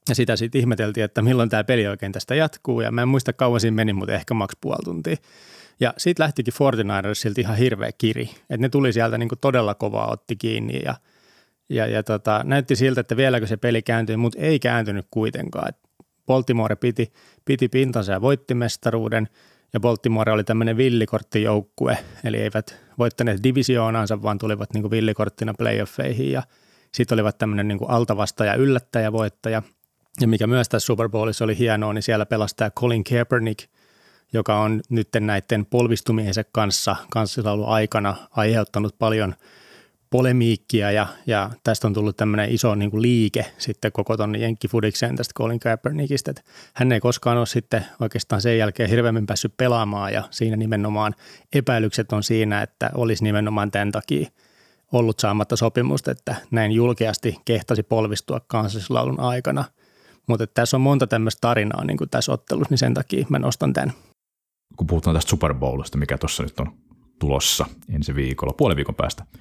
Ja 0.09 0.15
sitä 0.15 0.37
sitten 0.37 0.59
ihmeteltiin, 0.59 1.05
että 1.05 1.23
milloin 1.23 1.49
tämä 1.49 1.65
peli 1.65 1.87
oikein 1.87 2.13
tästä 2.13 2.35
jatkuu. 2.35 2.81
Ja 2.81 2.91
mä 2.91 3.03
en 3.03 3.09
muista 3.09 3.33
kauan 3.33 3.61
siinä 3.61 3.75
meni, 3.75 3.93
mutta 3.93 4.15
ehkä 4.15 4.35
maks 4.35 4.57
puoli 4.61 4.85
tuntia. 4.85 5.17
Ja 5.81 5.95
siitä 5.97 6.23
lähtikin 6.23 6.55
49ersilta 6.55 7.41
ihan 7.41 7.57
hirveä 7.57 7.91
kiri. 7.99 8.31
Että 8.41 8.57
ne 8.57 8.69
tuli 8.69 8.93
sieltä 8.93 9.19
kuin 9.19 9.39
todella 9.41 9.75
kovaa, 9.75 10.11
otti 10.11 10.37
kiinni 10.37 10.81
ja– 10.85 10.95
ja, 11.69 11.87
ja 11.87 12.03
tota, 12.03 12.41
näytti 12.45 12.77
siltä, 12.77 13.01
että 13.01 13.17
vieläkö 13.17 13.47
se 13.47 13.57
peli 13.57 13.83
kääntyi, 13.83 14.17
mutta 14.17 14.39
ei 14.39 14.59
kääntynyt 14.59 15.07
kuitenkaan. 15.11 15.73
Baltimore 16.27 16.77
piti, 16.77 17.13
piti 17.45 17.69
pintansa 17.69 18.13
ja 18.13 18.21
voitti 18.21 18.55
mestaruuden, 18.55 19.29
ja 19.73 19.81
Baltimore 19.81 20.33
oli 20.33 20.45
tämmöinen 20.45 20.77
villikorttijoukkue, 20.77 21.99
eli 22.25 22.37
eivät 22.37 22.81
voittaneet 22.99 23.43
divisioonaansa, 23.43 24.23
vaan 24.23 24.39
tulivat 24.39 24.75
niin 24.75 24.91
villikorttina 24.91 25.55
playoffeihin, 25.59 26.33
ja 26.33 26.43
sitten 26.95 27.17
olivat 27.17 27.39
tämmöinen 27.39 27.69
niin 27.69 27.79
kuin 27.79 27.91
altavasta 27.91 28.45
ja 28.45 28.55
yllättäjä 28.55 29.13
voittaja. 29.13 29.63
Ja 30.21 30.29
mikä 30.29 30.47
myös 30.47 30.69
tässä 30.69 30.87
Super 30.87 31.09
Bowlissa 31.09 31.45
oli 31.45 31.59
hienoa, 31.59 31.93
niin 31.93 32.03
siellä 32.03 32.27
pelastaa 32.27 32.71
Colin 32.71 33.05
Kaepernick, 33.05 33.69
joka 34.33 34.61
on 34.61 34.81
nyt 34.89 35.09
näiden 35.21 35.67
polvistumiensa 35.67 36.45
kanssa 36.53 36.97
kanssalaulun 37.11 37.69
aikana 37.69 38.17
aiheuttanut 38.31 38.99
paljon– 38.99 39.35
polemiikkia 40.11 40.91
ja, 40.91 41.07
ja 41.27 41.51
tästä 41.65 41.87
on 41.87 41.95
tullut 41.95 42.17
tämmöinen 42.17 42.53
iso 42.53 42.75
niin 42.75 42.91
kuin 42.91 43.03
liike 43.03 43.47
sitten 43.59 43.93
koko 43.93 44.17
tuonne 44.17 44.39
Jenkkifudikseen 44.39 45.17
tästä 45.17 45.35
Colin 45.35 45.61
Kaepernickista, 45.61 46.31
että 46.31 46.43
hän 46.75 46.93
ei 46.93 47.01
koskaan 47.01 47.39
ole 47.39 47.47
sitten 47.47 47.87
oikeastaan 48.01 48.43
sen 48.43 48.59
jälkeen 48.59 48.91
hirveämmin 48.91 49.27
päässyt 49.27 49.57
pelaamaan 49.57 50.13
ja 50.13 50.23
siinä 50.31 50.57
nimenomaan 50.57 51.15
epäilykset 51.53 52.13
on 52.13 52.23
siinä, 52.23 52.63
että 52.63 52.91
olisi 52.95 53.25
nimenomaan 53.25 53.71
tämän 53.71 53.93
takia 53.93 54.31
ollut 54.93 55.19
saamatta 55.19 55.57
sopimusta, 55.57 56.11
että 56.11 56.37
näin 56.51 56.73
julkeasti 56.73 57.37
kehtasi 57.45 57.83
polvistua 57.83 58.41
kansallislaulun 58.47 59.21
aikana. 59.21 59.65
Mutta 60.27 60.47
tässä 60.47 60.77
on 60.77 60.81
monta 60.81 61.07
tämmöistä 61.07 61.41
tarinaa 61.41 61.85
niin 61.85 61.97
kuin 61.97 62.11
tässä 62.11 62.33
ottelussa, 62.33 62.71
niin 62.71 62.79
sen 62.79 62.95
takia 62.95 63.27
mä 63.29 63.39
nostan 63.39 63.73
tämän. 63.73 63.93
Kun 64.77 64.87
puhutaan 64.87 65.17
tästä 65.17 65.31
Super 65.31 65.55
Bowlista, 65.55 65.99
mikä 65.99 66.19
tuossa 66.19 66.43
nyt 66.43 66.61
on 66.61 66.73
tulossa 67.19 67.67
ensi 67.95 68.15
viikolla, 68.15 68.53
puolen 68.53 68.77
viikon 68.77 68.95
päästä– 68.95 69.25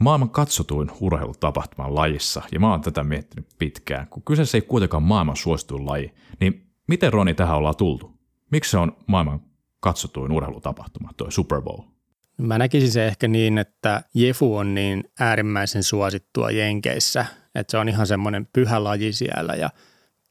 maailman 0.00 0.30
katsotuin 0.30 0.90
urheilutapahtuman 1.00 1.94
lajissa, 1.94 2.42
ja 2.52 2.60
mä 2.60 2.70
oon 2.70 2.80
tätä 2.80 3.04
miettinyt 3.04 3.46
pitkään, 3.58 4.06
kun 4.06 4.22
kyseessä 4.22 4.58
ei 4.58 4.62
kuitenkaan 4.62 5.02
maailman 5.02 5.36
suosituin 5.36 5.86
laji, 5.86 6.14
niin 6.40 6.66
miten 6.88 7.12
Roni 7.12 7.34
tähän 7.34 7.56
ollaan 7.56 7.76
tultu? 7.76 8.20
Miksi 8.50 8.70
se 8.70 8.78
on 8.78 8.96
maailman 9.06 9.40
katsotuin 9.80 10.32
urheilutapahtuma, 10.32 11.10
toi 11.16 11.32
Super 11.32 11.62
Bowl? 11.62 11.82
Mä 12.38 12.58
näkisin 12.58 12.90
se 12.90 13.06
ehkä 13.06 13.28
niin, 13.28 13.58
että 13.58 14.02
Jefu 14.14 14.56
on 14.56 14.74
niin 14.74 15.04
äärimmäisen 15.20 15.82
suosittua 15.82 16.50
Jenkeissä, 16.50 17.26
että 17.54 17.70
se 17.70 17.78
on 17.78 17.88
ihan 17.88 18.06
semmoinen 18.06 18.48
pyhä 18.52 18.84
laji 18.84 19.12
siellä 19.12 19.54
ja 19.54 19.70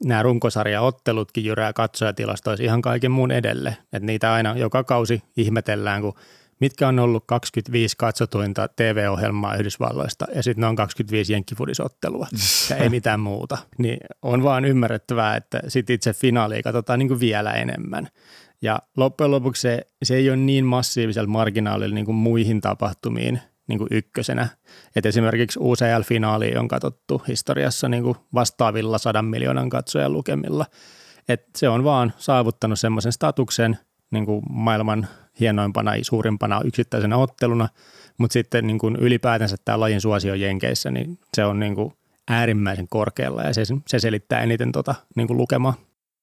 nämä 0.06 0.24
runkosarjaottelutkin 0.24 1.46
jyrää 1.46 1.74
katsojatilastoissa 1.74 2.64
ihan 2.64 2.82
kaiken 2.82 3.12
muun 3.12 3.32
edelle. 3.32 3.78
Että 3.84 4.06
niitä 4.06 4.34
aina 4.34 4.58
joka 4.58 4.84
kausi 4.84 5.24
ihmetellään, 5.38 6.02
kun 6.02 6.14
mitkä 6.60 6.88
on 6.88 7.00
ollut 7.00 7.24
25 7.28 7.96
katsotuinta 7.98 8.68
TV-ohjelmaa 8.76 9.56
Yhdysvalloista 9.56 10.26
ja 10.36 10.44
sitten 10.44 10.62
ne 10.62 10.68
on 10.68 10.76
25 10.76 11.34
jenkkifudisottelua 11.34 12.28
ja 12.70 12.76
ei 12.76 12.90
mitään 12.90 13.20
muuta. 13.20 13.58
Niin 13.78 13.98
on 14.22 14.44
vaan 14.44 14.66
ymmärrettävää, 14.66 15.36
että 15.36 15.62
sitten 15.68 15.94
itse 15.94 16.14
finaalia 16.14 16.64
katsotaan 16.64 17.00
niin 17.00 17.08
kuin 17.08 17.20
vielä 17.20 17.54
enemmän. 17.54 18.08
Ja 18.62 18.80
loppujen 18.98 19.32
lopuksi 19.32 19.62
se, 19.62 19.88
se 20.04 20.16
ei 20.16 20.30
ole 20.30 20.38
niin 20.38 20.66
massiivisella 20.66 21.30
marginaalilla 21.30 21.96
niin 21.96 22.06
kuin 22.06 22.16
muihin 22.16 22.62
tapahtumiin 22.62 23.40
niin 23.68 23.80
kuin 23.80 23.88
ykkösenä. 23.92 24.48
Et 24.96 25.06
esimerkiksi 25.06 25.60
UCL-finaali 25.60 26.58
on 26.58 26.68
katsottu 26.68 27.22
historiassa 27.28 27.90
niin 27.90 28.04
kuin 28.04 28.18
vastaavilla 28.34 28.98
sadan 28.98 29.26
miljoonan 29.26 29.70
katsojan 29.70 30.14
lukemilla. 30.14 30.66
Et 31.30 31.46
se 31.58 31.70
on 31.70 31.84
vaan 31.84 32.14
saavuttanut 32.18 32.80
semmoisen 32.80 33.12
statuksen– 33.12 33.78
niin 34.12 34.26
kuin 34.26 34.42
maailman 34.50 35.08
hienoimpana, 35.40 35.92
suurimpana 36.02 36.62
yksittäisenä 36.66 37.18
otteluna, 37.18 37.70
mutta 38.18 38.34
sitten 38.34 38.68
niin 38.68 38.80
kuin 38.80 38.96
ylipäätänsä 38.96 39.56
tämä 39.66 39.80
lajin 39.80 40.02
suosio 40.02 40.34
Jenkeissä, 40.34 40.92
niin 40.92 41.20
se 41.34 41.46
on 41.46 41.60
niin 41.60 41.76
kuin 41.76 41.94
äärimmäisen 42.28 42.88
korkealla 42.90 43.44
ja 43.44 43.54
se, 43.54 43.64
se 43.88 44.00
selittää 44.00 44.42
eniten 44.42 44.72
tota, 44.72 44.96
niin 45.16 45.28
kuin 45.28 45.38
lukemaa. 45.38 45.74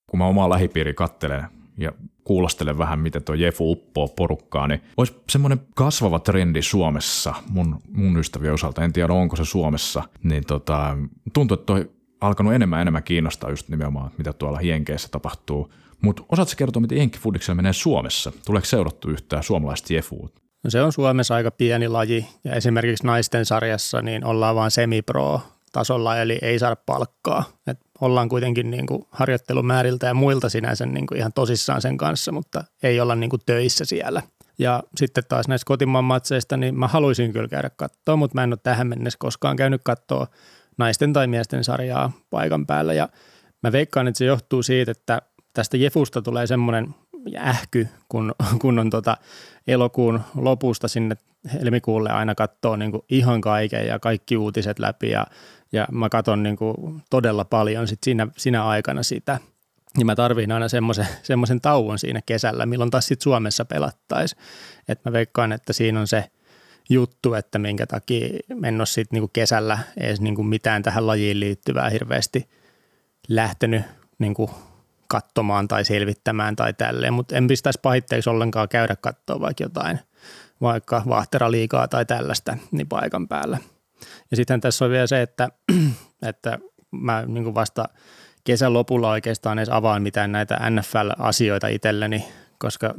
Kun 0.06 0.18
mä 0.18 0.26
omaa 0.26 0.50
lähipiiri 0.50 0.94
kattelen 0.94 1.44
ja 1.78 1.92
kuulostelen 2.24 2.78
vähän, 2.78 2.98
miten 2.98 3.24
tuo 3.24 3.34
Jefu 3.34 3.72
uppoo 3.72 4.08
porukkaa, 4.08 4.68
niin 4.68 4.80
olisi 4.96 5.14
semmoinen 5.30 5.60
kasvava 5.74 6.18
trendi 6.18 6.62
Suomessa 6.62 7.34
mun, 7.48 7.80
mun 7.92 8.18
ystävien 8.18 8.52
osalta, 8.52 8.84
en 8.84 8.92
tiedä 8.92 9.12
onko 9.12 9.36
se 9.36 9.44
Suomessa, 9.44 10.02
niin 10.22 10.44
tota, 10.46 10.96
tuntuu, 11.32 11.54
että 11.54 11.66
toi 11.66 11.90
alkanut 12.20 12.54
enemmän 12.54 12.80
enemmän 12.80 13.02
kiinnostaa 13.02 13.50
just 13.50 13.68
nimenomaan, 13.68 14.10
mitä 14.18 14.32
tuolla 14.32 14.60
Jenkeissä 14.60 15.08
tapahtuu. 15.10 15.72
Mutta 16.02 16.22
osaatko 16.32 16.54
kertoa, 16.56 16.80
miten 16.80 16.98
Jenkkifudiksella 16.98 17.56
menee 17.56 17.72
Suomessa? 17.72 18.32
Tuleeko 18.46 18.64
seurattu 18.64 19.10
yhtään 19.10 19.42
suomalaista 19.42 19.94
Jefua? 19.94 20.28
No 20.64 20.70
se 20.70 20.82
on 20.82 20.92
Suomessa 20.92 21.34
aika 21.34 21.50
pieni 21.50 21.88
laji 21.88 22.26
ja 22.44 22.52
esimerkiksi 22.52 23.06
naisten 23.06 23.44
sarjassa 23.44 24.02
niin 24.02 24.24
ollaan 24.24 24.56
vain 24.56 24.70
semipro 24.70 25.40
tasolla, 25.72 26.16
eli 26.20 26.38
ei 26.42 26.58
saada 26.58 26.76
palkkaa. 26.76 27.44
Et 27.66 27.78
ollaan 28.00 28.28
kuitenkin 28.28 28.70
niin 28.70 28.86
kuin 28.86 29.02
harjoittelumääriltä 29.10 30.06
ja 30.06 30.14
muilta 30.14 30.48
sinänsä 30.48 30.86
niin 30.86 31.06
kuin 31.06 31.18
ihan 31.18 31.32
tosissaan 31.32 31.82
sen 31.82 31.96
kanssa, 31.96 32.32
mutta 32.32 32.64
ei 32.82 33.00
olla 33.00 33.14
niin 33.14 33.30
kuin 33.30 33.42
töissä 33.46 33.84
siellä. 33.84 34.22
Ja 34.58 34.82
sitten 34.96 35.24
taas 35.28 35.48
näistä 35.48 35.66
kotimaan 35.66 36.04
matseista, 36.04 36.56
niin 36.56 36.78
mä 36.78 36.88
haluaisin 36.88 37.32
kyllä 37.32 37.48
käydä 37.48 37.70
katsoa, 37.70 38.16
mutta 38.16 38.34
mä 38.34 38.44
en 38.44 38.52
ole 38.52 38.58
tähän 38.62 38.86
mennessä 38.86 39.16
koskaan 39.18 39.56
käynyt 39.56 39.80
katsoa 39.84 40.26
naisten 40.78 41.12
tai 41.12 41.26
miesten 41.26 41.64
sarjaa 41.64 42.12
paikan 42.30 42.66
päällä. 42.66 42.92
Ja 42.92 43.08
mä 43.62 43.72
veikkaan, 43.72 44.08
että 44.08 44.18
se 44.18 44.24
johtuu 44.24 44.62
siitä, 44.62 44.90
että 44.90 45.22
tästä 45.56 45.76
Jefusta 45.76 46.22
tulee 46.22 46.46
semmoinen 46.46 46.94
ähky, 47.36 47.88
kun, 48.08 48.34
kun 48.60 48.78
on 48.78 48.90
tota 48.90 49.16
elokuun 49.66 50.20
lopusta 50.34 50.88
sinne 50.88 51.16
helmikuulle 51.52 52.10
aina 52.10 52.34
katsoo 52.34 52.76
niin 52.76 52.92
ihan 53.08 53.40
kaiken 53.40 53.86
ja 53.86 53.98
kaikki 53.98 54.36
uutiset 54.36 54.78
läpi 54.78 55.10
ja, 55.10 55.26
ja 55.72 55.88
mä 55.92 56.08
katson 56.08 56.42
niin 56.42 56.56
todella 57.10 57.44
paljon 57.44 57.88
sit 57.88 57.98
siinä, 58.02 58.26
siinä 58.36 58.66
aikana 58.66 59.02
sitä. 59.02 59.38
Ja 59.98 60.04
mä 60.04 60.16
tarviin 60.16 60.52
aina 60.52 60.68
semmoisen, 60.68 61.06
semmoisen 61.22 61.60
tauon 61.60 61.98
siinä 61.98 62.20
kesällä, 62.26 62.66
milloin 62.66 62.90
taas 62.90 63.06
sitten 63.06 63.24
Suomessa 63.24 63.64
pelattaisiin. 63.64 64.42
Että 64.88 65.10
mä 65.10 65.12
veikkaan, 65.12 65.52
että 65.52 65.72
siinä 65.72 66.00
on 66.00 66.06
se 66.06 66.24
juttu, 66.90 67.34
että 67.34 67.58
minkä 67.58 67.86
takia 67.86 68.28
en 68.64 68.80
ole 68.80 68.86
sitten 68.86 69.16
niinku 69.16 69.30
kesällä 69.32 69.78
edes 69.96 70.20
niinku 70.20 70.42
mitään 70.42 70.82
tähän 70.82 71.06
lajiin 71.06 71.40
liittyvää 71.40 71.90
hirveästi 71.90 72.48
lähtenyt 73.28 73.82
niinku 74.18 74.50
katsomaan 75.08 75.68
tai 75.68 75.84
selvittämään 75.84 76.56
tai 76.56 76.72
tälleen, 76.72 77.12
mutta 77.12 77.36
en 77.36 77.46
pistäisi 77.46 77.78
pahitteeksi 77.82 78.30
ollenkaan 78.30 78.68
käydä 78.68 78.96
katsoa 78.96 79.40
vaikka 79.40 79.64
jotain, 79.64 80.00
vaikka 80.60 81.02
vaahteraliikaa 81.08 81.88
tai 81.88 82.04
tällaista 82.06 82.56
niin 82.70 82.88
paikan 82.88 83.28
päällä. 83.28 83.58
Ja 84.30 84.36
sitten 84.36 84.60
tässä 84.60 84.84
on 84.84 84.90
vielä 84.90 85.06
se, 85.06 85.22
että, 85.22 85.48
että 86.28 86.58
mä 86.90 87.24
niin 87.26 87.54
vasta 87.54 87.84
kesän 88.44 88.72
lopulla 88.72 89.10
oikeastaan 89.10 89.58
edes 89.58 89.68
avaan 89.68 90.02
mitään 90.02 90.32
näitä 90.32 90.58
NFL-asioita 90.70 91.68
itselleni, 91.68 92.24
koska, 92.58 92.94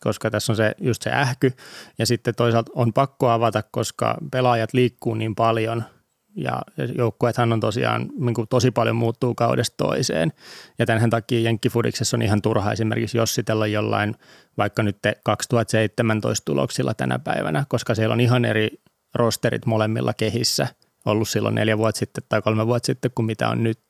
koska 0.00 0.30
tässä 0.30 0.52
on 0.52 0.56
se, 0.56 0.74
just 0.80 1.02
se 1.02 1.10
ähky 1.10 1.52
ja 1.98 2.06
sitten 2.06 2.34
toisaalta 2.34 2.72
on 2.74 2.92
pakko 2.92 3.28
avata, 3.28 3.62
koska 3.62 4.16
pelaajat 4.32 4.72
liikkuu 4.72 5.14
niin 5.14 5.34
paljon– 5.34 5.84
ja 6.36 6.62
joukkueethan 6.96 7.52
on 7.52 7.60
tosiaan 7.60 8.08
niin 8.18 8.34
kuin 8.34 8.48
tosi 8.48 8.70
paljon 8.70 8.96
muuttuu 8.96 9.34
kaudesta 9.34 9.76
toiseen. 9.76 10.32
Ja 10.78 10.86
tämän 10.86 11.10
takia 11.10 11.40
Jenkkifudiksessa 11.40 12.16
on 12.16 12.22
ihan 12.22 12.42
turha 12.42 12.72
esimerkiksi 12.72 13.18
jossitella 13.18 13.66
jollain 13.66 14.14
vaikka 14.58 14.82
nyt 14.82 14.98
2017 15.24 16.44
tuloksilla 16.44 16.94
tänä 16.94 17.18
päivänä, 17.18 17.64
koska 17.68 17.94
siellä 17.94 18.12
on 18.12 18.20
ihan 18.20 18.44
eri 18.44 18.70
rosterit 19.14 19.66
molemmilla 19.66 20.14
kehissä 20.14 20.66
ollut 21.04 21.28
silloin 21.28 21.54
neljä 21.54 21.78
vuotta 21.78 21.98
sitten 21.98 22.24
tai 22.28 22.42
kolme 22.42 22.66
vuotta 22.66 22.86
sitten 22.86 23.10
kuin 23.14 23.26
mitä 23.26 23.48
on 23.48 23.62
nyt. 23.62 23.80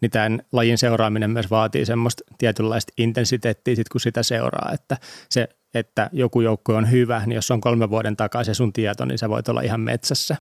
Niin 0.00 0.10
tämän 0.10 0.42
lajin 0.52 0.78
seuraaminen 0.78 1.30
myös 1.30 1.50
vaatii 1.50 1.86
semmoista 1.86 2.22
tietynlaista 2.38 2.92
intensiteettiä 2.98 3.74
sit 3.74 3.88
kun 3.88 4.00
sitä 4.00 4.22
seuraa, 4.22 4.70
että 4.72 4.96
se 5.30 5.48
että 5.74 6.10
joku 6.12 6.40
joukkue 6.40 6.74
on 6.74 6.90
hyvä, 6.90 7.22
niin 7.26 7.34
jos 7.34 7.50
on 7.50 7.60
kolme 7.60 7.90
vuoden 7.90 8.16
takaisin 8.16 8.54
sun 8.54 8.72
tieto, 8.72 9.04
niin 9.04 9.18
sä 9.18 9.28
voit 9.28 9.48
olla 9.48 9.60
ihan 9.60 9.80
metsässä. 9.80 10.36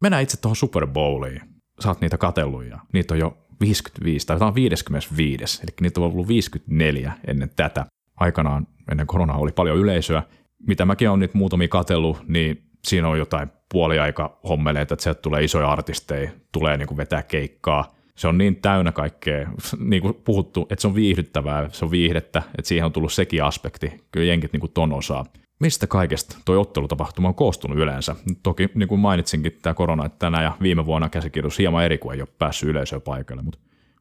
Mennään 0.00 0.22
itse 0.22 0.40
tuohon 0.40 0.56
Super 0.56 0.86
Bowliin. 0.86 1.40
Sä 1.80 1.88
oot 1.88 2.00
niitä 2.00 2.18
katellut 2.18 2.64
ja 2.64 2.78
niitä 2.92 3.14
on 3.14 3.20
jo 3.20 3.38
55, 3.60 4.26
tai 4.26 4.38
tämä 4.38 4.48
on 4.48 4.54
55, 4.54 5.60
eli 5.62 5.70
niitä 5.80 6.00
on 6.00 6.06
ollut 6.06 6.28
54 6.28 7.12
ennen 7.26 7.50
tätä. 7.56 7.86
Aikanaan 8.16 8.66
ennen 8.90 9.06
koronaa 9.06 9.38
oli 9.38 9.52
paljon 9.52 9.78
yleisöä. 9.78 10.22
Mitä 10.66 10.84
mäkin 10.84 11.08
olen 11.08 11.20
nyt 11.20 11.34
muutamia 11.34 11.68
katellut, 11.68 12.28
niin 12.28 12.62
siinä 12.84 13.08
on 13.08 13.18
jotain 13.18 13.48
puoliaika 13.72 14.38
hommeleita, 14.48 14.94
että 14.94 15.02
sieltä 15.02 15.22
tulee 15.22 15.44
isoja 15.44 15.72
artisteja, 15.72 16.30
tulee 16.52 16.76
niin 16.76 16.88
kuin 16.88 16.98
vetää 16.98 17.22
keikkaa. 17.22 17.94
Se 18.16 18.28
on 18.28 18.38
niin 18.38 18.56
täynnä 18.56 18.92
kaikkea, 18.92 19.50
niin 19.90 20.02
kuin 20.02 20.14
puhuttu, 20.14 20.66
että 20.70 20.82
se 20.82 20.88
on 20.88 20.94
viihdyttävää, 20.94 21.68
se 21.72 21.84
on 21.84 21.90
viihdettä, 21.90 22.42
että 22.58 22.68
siihen 22.68 22.86
on 22.86 22.92
tullut 22.92 23.12
sekin 23.12 23.44
aspekti. 23.44 24.04
Kyllä 24.12 24.26
jenkit 24.26 24.52
niin 24.52 24.60
kuin 24.60 24.72
ton 24.72 24.92
osaa 24.92 25.24
mistä 25.60 25.86
kaikesta 25.86 26.36
tuo 26.44 26.60
ottelutapahtuma 26.60 27.28
on 27.28 27.34
koostunut 27.34 27.78
yleensä? 27.78 28.16
Toki 28.42 28.68
niin 28.74 28.88
kuin 28.88 29.00
mainitsinkin 29.00 29.58
tämä 29.62 29.74
korona, 29.74 30.06
että 30.06 30.18
tänä 30.18 30.42
ja 30.42 30.56
viime 30.62 30.86
vuonna 30.86 31.08
käsikirjoitus 31.08 31.58
hieman 31.58 31.84
eri 31.84 31.98
kuin 31.98 32.14
ei 32.14 32.20
ole 32.20 32.28
päässyt 32.38 32.68
yleisöön 32.68 33.02
paikalle, 33.02 33.42
mutta 33.42 33.58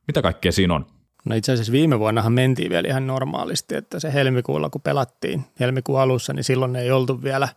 mitä 0.07 0.21
kaikkea 0.21 0.51
siinä 0.51 0.73
on? 0.73 0.85
No 1.25 1.35
itse 1.35 1.51
asiassa 1.51 1.71
viime 1.71 1.99
vuonnahan 1.99 2.33
mentiin 2.33 2.69
vielä 2.69 2.87
ihan 2.87 3.07
normaalisti, 3.07 3.75
että 3.75 3.99
se 3.99 4.13
helmikuulla 4.13 4.69
kun 4.69 4.81
pelattiin 4.81 5.45
helmikuun 5.59 5.99
alussa, 5.99 6.33
niin 6.33 6.43
silloin 6.43 6.75
ei 6.75 6.91
oltu 6.91 7.23
vielä, 7.23 7.47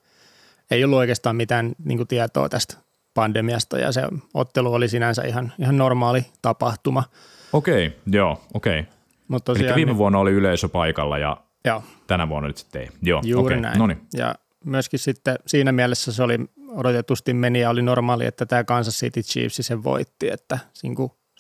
ei 0.71 0.85
ollut 0.85 0.99
oikeastaan 0.99 1.37
mitään 1.37 1.73
niin 1.85 1.99
kuin 1.99 2.09
tietoa 2.09 2.49
tästä 2.49 2.77
pandemiasta 3.15 3.79
ja 3.79 3.93
se 3.93 4.03
ottelu 4.35 4.75
oli 4.75 4.89
sinänsä 4.89 5.23
ihan, 5.23 5.53
ihan 5.59 5.79
normaali 5.79 6.25
tapahtuma. 6.43 7.05
Okei, 7.53 7.97
joo, 8.07 8.41
okei. 8.55 8.85
Mutta 9.29 9.53
Eli 9.53 9.75
viime 9.75 9.91
niin, 9.91 9.99
vuonna 9.99 10.19
oli 10.19 10.31
yleisö 10.31 10.69
paikalla 10.69 11.19
ja 11.19 11.37
Joo. 11.65 11.83
Tänä 12.07 12.29
vuonna 12.29 12.47
nyt 12.47 12.57
sitten 12.57 12.83
ei. 12.83 12.89
Joo, 13.03 13.23
Juuri 13.25 13.55
okay. 13.55 13.63
näin. 13.63 13.79
Noniin. 13.79 14.01
Ja 14.13 14.35
myöskin 14.65 14.99
sitten 14.99 15.37
siinä 15.47 15.73
mielessä 15.73 16.13
se 16.13 16.23
oli 16.23 16.39
odotetusti 16.69 17.35
meni 17.35 17.61
ja 17.61 17.71
oli 17.71 17.83
normaali, 17.83 18.27
että 18.27 18.47
tämä 18.47 18.65
Kansas 18.65 18.95
City 18.95 19.23
Chiefs 19.23 19.57
sen 19.61 19.85
voitti, 19.85 20.31
että 20.33 20.59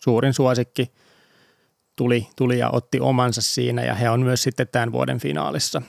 suurin 0.00 0.34
suosikki 0.34 0.92
tuli, 1.96 2.26
tuli 2.36 2.58
ja 2.58 2.70
otti 2.70 3.00
omansa 3.00 3.40
siinä 3.40 3.84
ja 3.84 3.94
he 3.94 4.10
on 4.10 4.20
myös 4.20 4.42
sitten 4.42 4.68
tämän 4.72 4.92
vuoden 4.92 5.18
finaalissa. 5.18 5.82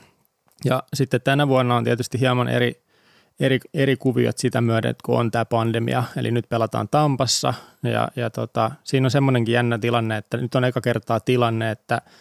Ja 0.65 0.83
sitten 0.93 1.21
tänä 1.21 1.47
vuonna 1.47 1.75
on 1.75 1.83
tietysti 1.83 2.19
hieman 2.19 2.47
eri, 2.47 2.83
eri, 3.39 3.59
eri 3.73 3.95
kuviot 3.97 4.37
sitä 4.37 4.61
myöden, 4.61 4.95
kun 5.03 5.19
on 5.19 5.31
tämä 5.31 5.45
pandemia, 5.45 6.03
eli 6.17 6.31
nyt 6.31 6.49
pelataan 6.49 6.89
Tampassa 6.89 7.53
ja, 7.83 8.07
ja 8.15 8.29
tota, 8.29 8.71
siinä 8.83 9.07
on 9.07 9.11
semmoinenkin 9.11 9.53
jännä 9.53 9.77
tilanne, 9.77 10.17
että 10.17 10.37
nyt 10.37 10.55
on 10.55 10.65
eka 10.65 10.81
kertaa 10.81 11.19
tilanne, 11.19 11.71
että– 11.71 12.01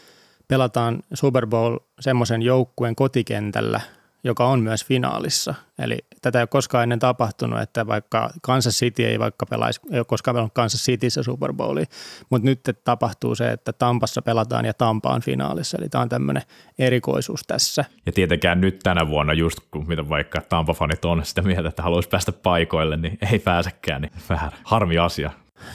pelataan 0.52 1.02
Super 1.14 1.46
Bowl 1.46 1.76
semmoisen 2.00 2.42
joukkueen 2.42 2.96
kotikentällä, 2.96 3.80
joka 4.24 4.46
on 4.46 4.60
myös 4.60 4.84
finaalissa. 4.84 5.54
Eli 5.78 5.98
tätä 6.22 6.38
ei 6.38 6.42
ole 6.42 6.46
koskaan 6.46 6.82
ennen 6.82 6.98
tapahtunut, 6.98 7.60
että 7.60 7.86
vaikka 7.86 8.30
Kansas 8.42 8.74
City 8.74 9.04
ei 9.04 9.18
vaikka 9.18 9.46
pelaisi, 9.46 9.80
ei 9.92 9.98
ole 9.98 10.04
koskaan 10.04 10.34
pelannut 10.34 10.54
Kansas 10.54 10.84
Cityssä 10.84 11.22
Super 11.22 11.52
Bowlia, 11.52 11.84
mutta 12.30 12.44
nyt 12.44 12.60
tapahtuu 12.84 13.34
se, 13.34 13.50
että 13.50 13.72
Tampassa 13.72 14.22
pelataan 14.22 14.64
ja 14.64 14.74
Tampa 14.74 15.10
on 15.10 15.22
finaalissa, 15.22 15.78
eli 15.78 15.88
tämä 15.88 16.02
on 16.02 16.08
tämmöinen 16.08 16.42
erikoisuus 16.78 17.42
tässä. 17.46 17.84
Ja 18.06 18.12
tietenkään 18.12 18.60
nyt 18.60 18.78
tänä 18.82 19.08
vuonna, 19.08 19.32
just 19.32 19.58
kun 19.70 19.88
mitä 19.88 20.08
vaikka 20.08 20.40
Tampa-fanit 20.40 21.04
on 21.04 21.24
sitä 21.24 21.42
mieltä, 21.42 21.68
että 21.68 21.82
haluaisi 21.82 22.08
päästä 22.08 22.32
paikoille, 22.32 22.96
niin 22.96 23.18
ei 23.32 23.38
pääsekään, 23.38 24.02
niin 24.02 24.12
vähän 24.28 24.52
harmi 24.64 24.98
asia. 24.98 25.30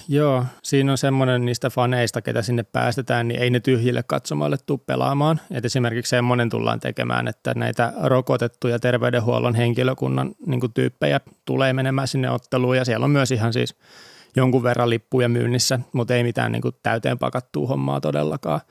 Joo, 0.07 0.45
siinä 0.63 0.91
on 0.91 0.97
semmoinen 0.97 1.45
niistä 1.45 1.69
faneista, 1.69 2.21
ketä 2.21 2.41
sinne 2.41 2.63
päästetään, 2.63 3.27
niin 3.27 3.41
ei 3.41 3.49
ne 3.49 3.59
tyhjille 3.59 4.03
katsomalle 4.03 4.57
tule 4.65 4.79
pelaamaan. 4.85 5.41
Et 5.51 5.65
esimerkiksi 5.65 6.09
semmoinen 6.09 6.49
tullaan 6.49 6.79
tekemään, 6.79 7.27
että 7.27 7.53
näitä 7.55 7.93
rokotettuja 8.03 8.79
terveydenhuollon 8.79 9.55
henkilökunnan 9.55 10.35
niin 10.45 10.73
tyyppejä 10.73 11.19
tulee 11.45 11.73
menemään 11.73 12.07
sinne 12.07 12.29
otteluun 12.29 12.77
ja 12.77 12.85
siellä 12.85 13.03
on 13.03 13.11
myös 13.11 13.31
ihan 13.31 13.53
siis 13.53 13.75
jonkun 14.35 14.63
verran 14.63 14.89
lippuja 14.89 15.29
myynnissä, 15.29 15.79
mutta 15.93 16.15
ei 16.15 16.23
mitään 16.23 16.51
niin 16.51 16.63
täyteen 16.83 17.19
pakattua 17.19 17.67
hommaa 17.67 18.01
todellakaan. 18.01 18.61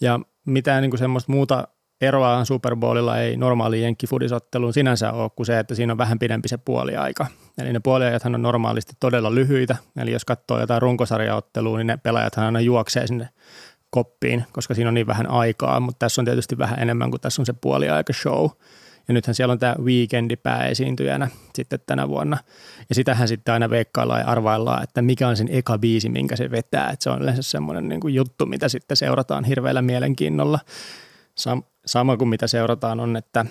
Ja 0.00 0.20
mitään 0.46 0.82
niin 0.82 0.98
semmoista 0.98 1.32
muuta 1.32 1.68
eroa 2.00 2.44
Super 2.44 2.76
Bowlilla 2.76 3.18
ei 3.18 3.36
normaali 3.36 3.82
jenkkifudisotteluun 3.82 4.72
sinänsä 4.72 5.12
ole 5.12 5.30
kuin 5.36 5.46
se, 5.46 5.58
että 5.58 5.74
siinä 5.74 5.92
on 5.92 5.98
vähän 5.98 6.18
pidempi 6.18 6.48
se 6.48 6.58
puoliaika. 6.58 7.26
Eli 7.58 7.72
ne 7.72 7.80
puoliajathan 7.80 8.34
on 8.34 8.42
normaalisti 8.42 8.92
todella 9.00 9.34
lyhyitä, 9.34 9.76
eli 9.96 10.12
jos 10.12 10.24
katsoo 10.24 10.60
jotain 10.60 10.82
runkosarjaottelua, 10.82 11.78
niin 11.78 11.86
ne 11.86 11.96
pelaajathan 11.96 12.46
aina 12.46 12.60
juoksee 12.60 13.06
sinne 13.06 13.28
koppiin, 13.90 14.44
koska 14.52 14.74
siinä 14.74 14.88
on 14.88 14.94
niin 14.94 15.06
vähän 15.06 15.30
aikaa, 15.30 15.80
mutta 15.80 15.98
tässä 15.98 16.20
on 16.20 16.24
tietysti 16.24 16.58
vähän 16.58 16.78
enemmän 16.78 17.10
kuin 17.10 17.20
tässä 17.20 17.42
on 17.42 17.46
se 17.46 17.52
puoliaika 17.52 18.12
show. 18.12 18.48
Ja 19.08 19.14
nythän 19.14 19.34
siellä 19.34 19.52
on 19.52 19.58
tämä 19.58 19.74
weekendi 19.82 20.36
pääesiintyjänä 20.36 21.28
sitten 21.54 21.78
tänä 21.86 22.08
vuonna. 22.08 22.38
Ja 22.88 22.94
sitähän 22.94 23.28
sitten 23.28 23.52
aina 23.52 23.70
veikkaillaan 23.70 24.20
ja 24.20 24.26
arvaillaan, 24.26 24.82
että 24.82 25.02
mikä 25.02 25.28
on 25.28 25.36
sen 25.36 25.48
eka 25.50 25.78
biisi, 25.78 26.08
minkä 26.08 26.36
se 26.36 26.50
vetää. 26.50 26.90
Että 26.90 27.02
se 27.02 27.10
on 27.10 27.22
yleensä 27.22 27.42
semmoinen 27.42 27.88
niin 27.88 28.00
kuin 28.00 28.14
juttu, 28.14 28.46
mitä 28.46 28.68
sitten 28.68 28.96
seurataan 28.96 29.44
hirveällä 29.44 29.82
mielenkiinnolla 29.82 30.58
Sam- 31.40 31.62
sama 31.86 32.16
kuin 32.16 32.28
mitä 32.28 32.46
seurataan 32.46 33.00
on, 33.00 33.16
että 33.16 33.46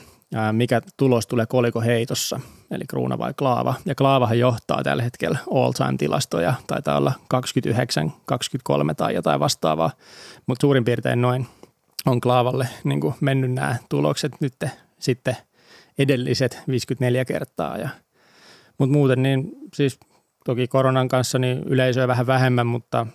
mikä 0.51 0.81
tulos 0.97 1.27
tulee 1.27 1.45
koliko 1.45 1.81
heitossa, 1.81 2.39
eli 2.71 2.83
kruuna 2.89 3.17
vai 3.17 3.33
klaava. 3.33 3.73
Ja 3.85 3.95
klaavahan 3.95 4.39
johtaa 4.39 4.83
tällä 4.83 5.03
hetkellä 5.03 5.37
all-time-tilastoja, 5.53 6.53
taitaa 6.67 6.97
olla 6.97 7.13
29, 7.27 8.13
23 8.25 8.93
tai 8.93 9.13
jotain 9.13 9.39
vastaavaa, 9.39 9.91
mutta 10.45 10.61
suurin 10.61 10.85
piirtein 10.85 11.21
noin 11.21 11.47
on 12.05 12.21
klaavalle 12.21 12.67
niin 12.83 13.01
mennyt 13.21 13.51
nämä 13.51 13.75
tulokset 13.89 14.31
nyt 14.39 14.53
sitten 14.99 15.37
edelliset 15.97 16.61
54 16.67 17.25
kertaa. 17.25 17.77
Ja, 17.77 17.89
mutta 18.77 18.93
muuten 18.93 19.23
niin 19.23 19.51
siis 19.73 19.99
toki 20.45 20.67
koronan 20.67 21.07
kanssa 21.07 21.39
niin 21.39 21.63
yleisöä 21.63 22.07
vähän 22.07 22.27
vähemmän, 22.27 22.67
mutta, 22.67 23.07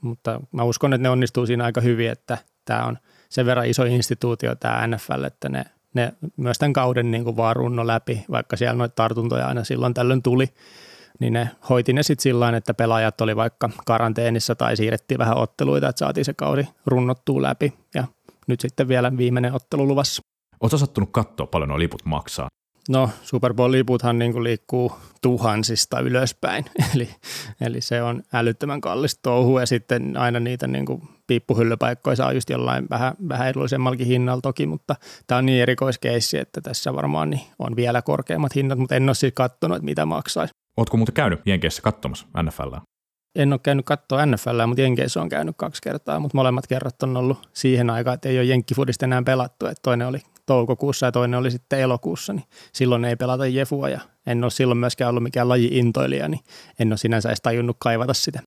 mutta 0.00 0.40
mä 0.52 0.62
uskon, 0.62 0.92
että 0.92 1.02
ne 1.02 1.10
onnistuu 1.10 1.46
siinä 1.46 1.64
aika 1.64 1.80
hyvin, 1.80 2.10
että 2.10 2.38
tämä 2.64 2.84
on 2.84 2.98
sen 3.28 3.46
verran 3.46 3.66
iso 3.66 3.84
instituutio 3.84 4.54
tämä 4.54 4.86
NFL, 4.86 5.24
että 5.24 5.48
ne, 5.48 5.64
ne 5.96 6.12
myös 6.36 6.58
tämän 6.58 6.72
kauden 6.72 7.10
niin 7.10 7.24
kuin 7.24 7.36
vaan 7.36 7.56
runno 7.56 7.86
läpi, 7.86 8.24
vaikka 8.30 8.56
siellä 8.56 8.74
noita 8.74 8.94
tartuntoja 8.94 9.48
aina 9.48 9.64
silloin 9.64 9.94
tällöin 9.94 10.22
tuli, 10.22 10.46
niin 11.20 11.32
ne 11.32 11.50
hoiti 11.68 11.92
ne 11.92 12.02
sitten 12.02 12.22
sillä 12.22 12.56
että 12.56 12.74
pelaajat 12.74 13.20
oli 13.20 13.36
vaikka 13.36 13.70
karanteenissa 13.86 14.54
tai 14.54 14.76
siirrettiin 14.76 15.18
vähän 15.18 15.36
otteluita, 15.36 15.88
että 15.88 15.98
saatiin 15.98 16.24
se 16.24 16.34
kausi 16.34 16.68
runnottua 16.86 17.42
läpi 17.42 17.74
ja 17.94 18.04
nyt 18.46 18.60
sitten 18.60 18.88
vielä 18.88 19.16
viimeinen 19.16 19.54
ottelu 19.54 19.86
luvassa. 19.86 20.22
Oletko 20.60 20.78
sattunut 20.78 21.10
katsoa 21.12 21.46
paljon 21.46 21.68
nuo 21.68 21.78
liput 21.78 22.04
maksaa? 22.04 22.48
No 22.88 23.10
Super 23.22 23.54
Bowl-liputhan 23.54 24.18
niin 24.18 24.44
liikkuu 24.44 24.92
tuhansista 25.22 26.00
ylöspäin, 26.00 26.64
eli, 26.94 27.08
eli 27.60 27.80
se 27.80 28.02
on 28.02 28.22
älyttömän 28.32 28.80
kallista 28.80 29.20
touhu 29.22 29.58
ja 29.58 29.66
sitten 29.66 30.16
aina 30.16 30.40
niitä 30.40 30.66
niin 30.66 30.86
kuin 30.86 31.02
piippuhyllypaikkoja 31.26 32.16
saa 32.16 32.32
just 32.32 32.50
jollain 32.50 32.86
vähän, 32.90 33.14
vähän 33.28 33.48
edullisemmallakin 33.48 34.06
hinnalla 34.06 34.40
toki, 34.40 34.66
mutta 34.66 34.96
tämä 35.26 35.38
on 35.38 35.46
niin 35.46 35.62
erikoiskeissi, 35.62 36.38
että 36.38 36.60
tässä 36.60 36.94
varmaan 36.94 37.30
niin 37.30 37.40
on 37.58 37.76
vielä 37.76 38.02
korkeammat 38.02 38.54
hinnat, 38.54 38.78
mutta 38.78 38.94
en 38.94 39.08
ole 39.08 39.14
siis 39.14 39.32
katsonut, 39.36 39.76
että 39.76 39.84
mitä 39.84 40.06
maksaisi. 40.06 40.54
Oletko 40.76 40.96
muuten 40.96 41.14
käynyt 41.14 41.40
Jenkeissä 41.46 41.82
katsomassa 41.82 42.26
NFLää? 42.42 42.80
En 43.34 43.52
ole 43.52 43.60
käynyt 43.62 43.86
katsoa 43.86 44.26
NFL, 44.26 44.66
mutta 44.66 44.82
Jenkeissä 44.82 45.22
on 45.22 45.28
käynyt 45.28 45.56
kaksi 45.58 45.82
kertaa, 45.82 46.20
mutta 46.20 46.36
molemmat 46.36 46.66
kerrat 46.66 47.02
on 47.02 47.16
ollut 47.16 47.48
siihen 47.52 47.90
aikaan, 47.90 48.14
että 48.14 48.28
ei 48.28 48.38
ole 48.38 48.44
Jenkkifudista 48.44 49.04
enää 49.04 49.22
pelattu. 49.22 49.66
Että 49.66 49.82
toinen 49.82 50.06
oli 50.06 50.18
toukokuussa 50.46 51.06
ja 51.06 51.12
toinen 51.12 51.38
oli 51.38 51.50
sitten 51.50 51.80
elokuussa, 51.80 52.32
niin 52.32 52.44
silloin 52.72 53.04
ei 53.04 53.16
pelata 53.16 53.46
Jefua 53.46 53.88
ja 53.88 54.00
en 54.26 54.44
ole 54.44 54.50
silloin 54.50 54.78
myöskään 54.78 55.10
ollut 55.10 55.22
mikään 55.22 55.48
laji-intoilija, 55.48 56.28
niin 56.28 56.40
en 56.78 56.88
ole 56.88 56.96
sinänsä 56.96 57.28
edes 57.28 57.40
tajunnut 57.42 57.76
kaivata 57.78 58.14
sitä. 58.14 58.42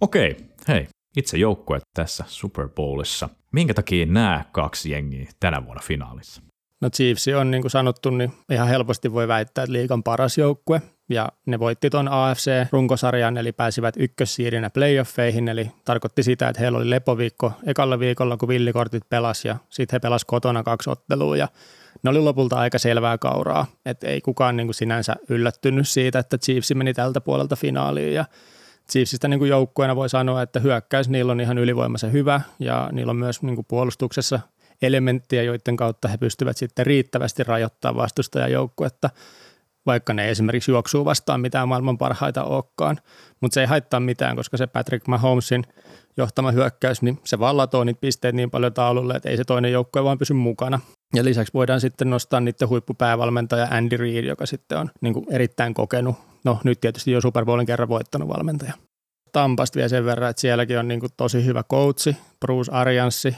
Okei, 0.00 0.36
hei, 0.68 0.88
itse 1.16 1.38
joukkue 1.38 1.80
tässä 1.94 2.24
Super 2.26 2.68
Bowlissa. 2.68 3.28
Minkä 3.52 3.74
takia 3.74 4.06
nämä 4.06 4.44
kaksi 4.52 4.90
jengiä 4.90 5.30
tänä 5.40 5.64
vuonna 5.64 5.82
finaalissa? 5.84 6.42
No 6.80 6.90
Chiefs 6.90 7.28
on 7.28 7.50
niin 7.50 7.62
kuin 7.62 7.70
sanottu, 7.70 8.10
niin 8.10 8.32
ihan 8.52 8.68
helposti 8.68 9.12
voi 9.12 9.28
väittää, 9.28 9.64
että 9.64 9.72
liikan 9.72 10.02
paras 10.02 10.38
joukkue 10.38 10.82
ja 11.08 11.28
ne 11.46 11.58
voitti 11.58 11.90
tuon 11.90 12.08
AFC-runkosarjan, 12.08 13.36
eli 13.36 13.52
pääsivät 13.52 13.94
ykkössiirinä 13.98 14.70
playoffeihin, 14.70 15.48
eli 15.48 15.70
tarkoitti 15.84 16.22
sitä, 16.22 16.48
että 16.48 16.60
heillä 16.60 16.78
oli 16.78 16.90
lepoviikko 16.90 17.52
ekalla 17.66 17.98
viikolla, 17.98 18.36
kun 18.36 18.48
villikortit 18.48 19.02
pelas, 19.08 19.44
ja 19.44 19.56
sitten 19.68 19.94
he 19.94 19.98
pelas 19.98 20.24
kotona 20.24 20.62
kaksi 20.62 20.90
ottelua, 20.90 21.36
ja 21.36 21.48
ne 22.02 22.10
oli 22.10 22.18
lopulta 22.20 22.56
aika 22.56 22.78
selvää 22.78 23.18
kauraa, 23.18 23.66
että 23.86 24.06
ei 24.06 24.20
kukaan 24.20 24.56
niin 24.56 24.66
kuin 24.66 24.74
sinänsä 24.74 25.16
yllättynyt 25.28 25.88
siitä, 25.88 26.18
että 26.18 26.38
Chiefs 26.38 26.72
meni 26.74 26.94
tältä 26.94 27.20
puolelta 27.20 27.56
finaaliin, 27.56 28.14
ja 28.14 28.24
Chiefsistä 28.90 29.28
niin 29.28 29.38
kuin 29.38 29.48
joukkueena 29.48 29.96
voi 29.96 30.08
sanoa, 30.08 30.42
että 30.42 30.60
hyökkäys 30.60 31.08
niillä 31.08 31.32
on 31.32 31.40
ihan 31.40 31.58
ylivoimaisen 31.58 32.12
hyvä, 32.12 32.40
ja 32.58 32.88
niillä 32.92 33.10
on 33.10 33.16
myös 33.16 33.42
niin 33.42 33.54
kuin 33.54 33.66
puolustuksessa 33.68 34.40
elementtiä, 34.82 35.42
joiden 35.42 35.76
kautta 35.76 36.08
he 36.08 36.16
pystyvät 36.16 36.56
sitten 36.56 36.86
riittävästi 36.86 37.44
rajoittamaan 37.44 38.02
vastustajajoukkuetta, 38.02 39.10
vaikka 39.88 40.14
ne 40.14 40.30
esimerkiksi 40.30 40.70
juoksuu 40.70 41.04
vastaan 41.04 41.40
mitään 41.40 41.68
maailman 41.68 41.98
parhaita 41.98 42.44
olekaan. 42.44 42.98
Mutta 43.40 43.54
se 43.54 43.60
ei 43.60 43.66
haittaa 43.66 44.00
mitään, 44.00 44.36
koska 44.36 44.56
se 44.56 44.66
Patrick 44.66 45.06
Mahomesin 45.06 45.64
johtama 46.16 46.50
hyökkäys, 46.50 47.02
niin 47.02 47.20
se 47.24 47.38
vallatoo 47.38 47.84
niitä 47.84 48.00
pisteet 48.00 48.34
niin 48.34 48.50
paljon 48.50 48.72
taululle, 48.72 49.14
että 49.14 49.28
ei 49.28 49.36
se 49.36 49.44
toinen 49.44 49.72
joukkue 49.72 50.04
vaan 50.04 50.18
pysy 50.18 50.34
mukana. 50.34 50.80
Ja 51.14 51.24
lisäksi 51.24 51.54
voidaan 51.54 51.80
sitten 51.80 52.10
nostaa 52.10 52.40
niiden 52.40 52.68
huippupäävalmentaja 52.68 53.68
Andy 53.70 53.96
Reid, 53.96 54.24
joka 54.24 54.46
sitten 54.46 54.78
on 54.78 54.90
niin 55.00 55.14
erittäin 55.30 55.74
kokenut, 55.74 56.16
no 56.44 56.58
nyt 56.64 56.80
tietysti 56.80 57.10
jo 57.10 57.20
Super 57.20 57.44
Bowlin 57.44 57.66
kerran 57.66 57.88
voittanut 57.88 58.28
valmentaja. 58.28 58.72
Tampasta 59.32 59.76
vielä 59.76 59.88
sen 59.88 60.04
verran, 60.04 60.30
että 60.30 60.40
sielläkin 60.40 60.78
on 60.78 60.88
niin 60.88 61.00
tosi 61.16 61.44
hyvä 61.44 61.62
coachi, 61.62 62.16
Bruce 62.40 62.72
Arianssi, 62.72 63.36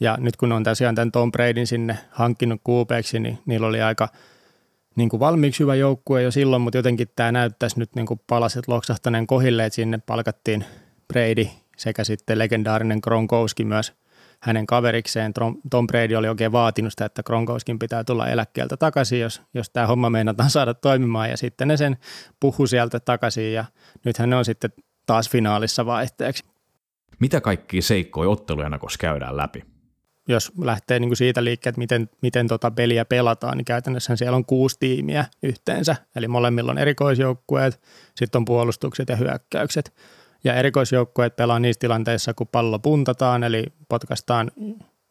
ja 0.00 0.16
nyt 0.20 0.36
kun 0.36 0.52
on 0.52 0.64
tosiaan 0.64 0.94
tämän 0.94 1.12
Tom 1.12 1.32
Bradyn 1.32 1.66
sinne 1.66 1.98
hankkinut 2.10 2.60
kuupeeksi, 2.64 3.20
niin 3.20 3.38
niillä 3.46 3.66
oli 3.66 3.82
aika 3.82 4.08
niin 4.98 5.08
kuin 5.08 5.20
valmiiksi 5.20 5.60
hyvä 5.60 5.74
joukkue 5.74 6.22
jo 6.22 6.30
silloin, 6.30 6.62
mutta 6.62 6.78
jotenkin 6.78 7.08
tämä 7.16 7.32
näyttäisi 7.32 7.78
nyt 7.78 7.94
niin 7.94 8.06
kuin 8.06 8.20
palaset 8.26 8.68
loksahtaneen 8.68 9.26
kohille, 9.26 9.64
että 9.64 9.74
sinne 9.74 9.98
palkattiin 10.06 10.64
Brady 11.08 11.46
sekä 11.76 12.04
sitten 12.04 12.38
legendaarinen 12.38 12.98
Gronkowski 13.02 13.64
myös 13.64 13.92
hänen 14.40 14.66
kaverikseen. 14.66 15.32
Tom 15.70 15.86
Brady 15.86 16.14
oli 16.14 16.28
oikein 16.28 16.52
vaatinut 16.52 16.92
sitä, 16.92 17.04
että 17.04 17.22
Gronkowskin 17.22 17.78
pitää 17.78 18.04
tulla 18.04 18.28
eläkkeeltä 18.28 18.76
takaisin, 18.76 19.20
jos, 19.20 19.42
jos 19.54 19.70
tämä 19.70 19.86
homma 19.86 20.10
meinataan 20.10 20.50
saada 20.56 20.74
toimimaan 20.74 21.30
ja 21.30 21.36
sitten 21.36 21.68
ne 21.68 21.76
sen 21.76 21.96
puhu 22.40 22.66
sieltä 22.66 23.00
takaisin 23.00 23.52
ja 23.52 23.64
nythän 24.04 24.30
ne 24.30 24.36
on 24.36 24.44
sitten 24.44 24.70
taas 25.06 25.30
finaalissa 25.30 25.86
vaihteeksi. 25.86 26.44
Mitä 27.18 27.40
kaikki 27.40 27.82
seikkoja 27.82 28.30
otteluja 28.30 28.70
käydään 28.98 29.36
läpi? 29.36 29.64
Jos 30.28 30.52
lähtee 30.60 30.98
niin 30.98 31.08
kuin 31.08 31.16
siitä 31.16 31.44
liikkeelle, 31.44 31.72
että 31.72 31.78
miten, 31.78 32.10
miten 32.22 32.48
tota 32.48 32.70
peliä 32.70 33.04
pelataan, 33.04 33.56
niin 33.56 33.64
käytännössä 33.64 34.16
siellä 34.16 34.36
on 34.36 34.44
kuusi 34.44 34.76
tiimiä 34.80 35.24
yhteensä. 35.42 35.96
Eli 36.16 36.28
molemmilla 36.28 36.70
on 36.70 36.78
erikoisjoukkueet, 36.78 37.80
sitten 38.14 38.38
on 38.38 38.44
puolustukset 38.44 39.08
ja 39.08 39.16
hyökkäykset. 39.16 39.94
Ja 40.44 40.54
erikoisjoukkueet 40.54 41.36
pelaa 41.36 41.58
niissä 41.58 41.80
tilanteissa, 41.80 42.34
kun 42.34 42.46
pallo 42.46 42.78
puntataan, 42.78 43.44
eli 43.44 43.64
potkastaan 43.88 44.50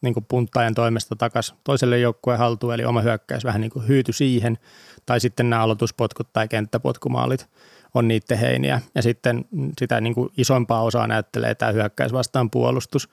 niin 0.01 0.13
kuin 0.13 0.25
punttajan 0.25 0.73
toimesta 0.73 1.15
takaisin 1.15 1.58
toiselle 1.63 1.99
joukkueen 1.99 2.39
haltuun, 2.39 2.73
eli 2.73 2.86
oma 2.86 3.01
hyökkäys 3.01 3.43
vähän 3.43 3.62
niin 3.62 3.71
kuin 3.71 3.88
hyyty 3.88 4.13
siihen, 4.13 4.58
tai 5.06 5.19
sitten 5.19 5.49
nämä 5.49 5.62
aloituspotkut 5.62 6.34
tai 6.34 6.47
kenttäpotkumaalit 6.47 7.49
on 7.93 8.08
niiden 8.08 8.38
heiniä. 8.38 8.82
Ja 8.95 9.01
sitten 9.01 9.45
sitä 9.80 10.01
niin 10.01 10.15
kuin 10.15 10.30
isompaa 10.38 10.82
osaa 10.82 11.08
näyttelee 11.08 11.56
tämä 11.56 11.71
hyökkäys 11.71 12.13
vastaan 12.13 12.51
puolustus. 12.51 13.10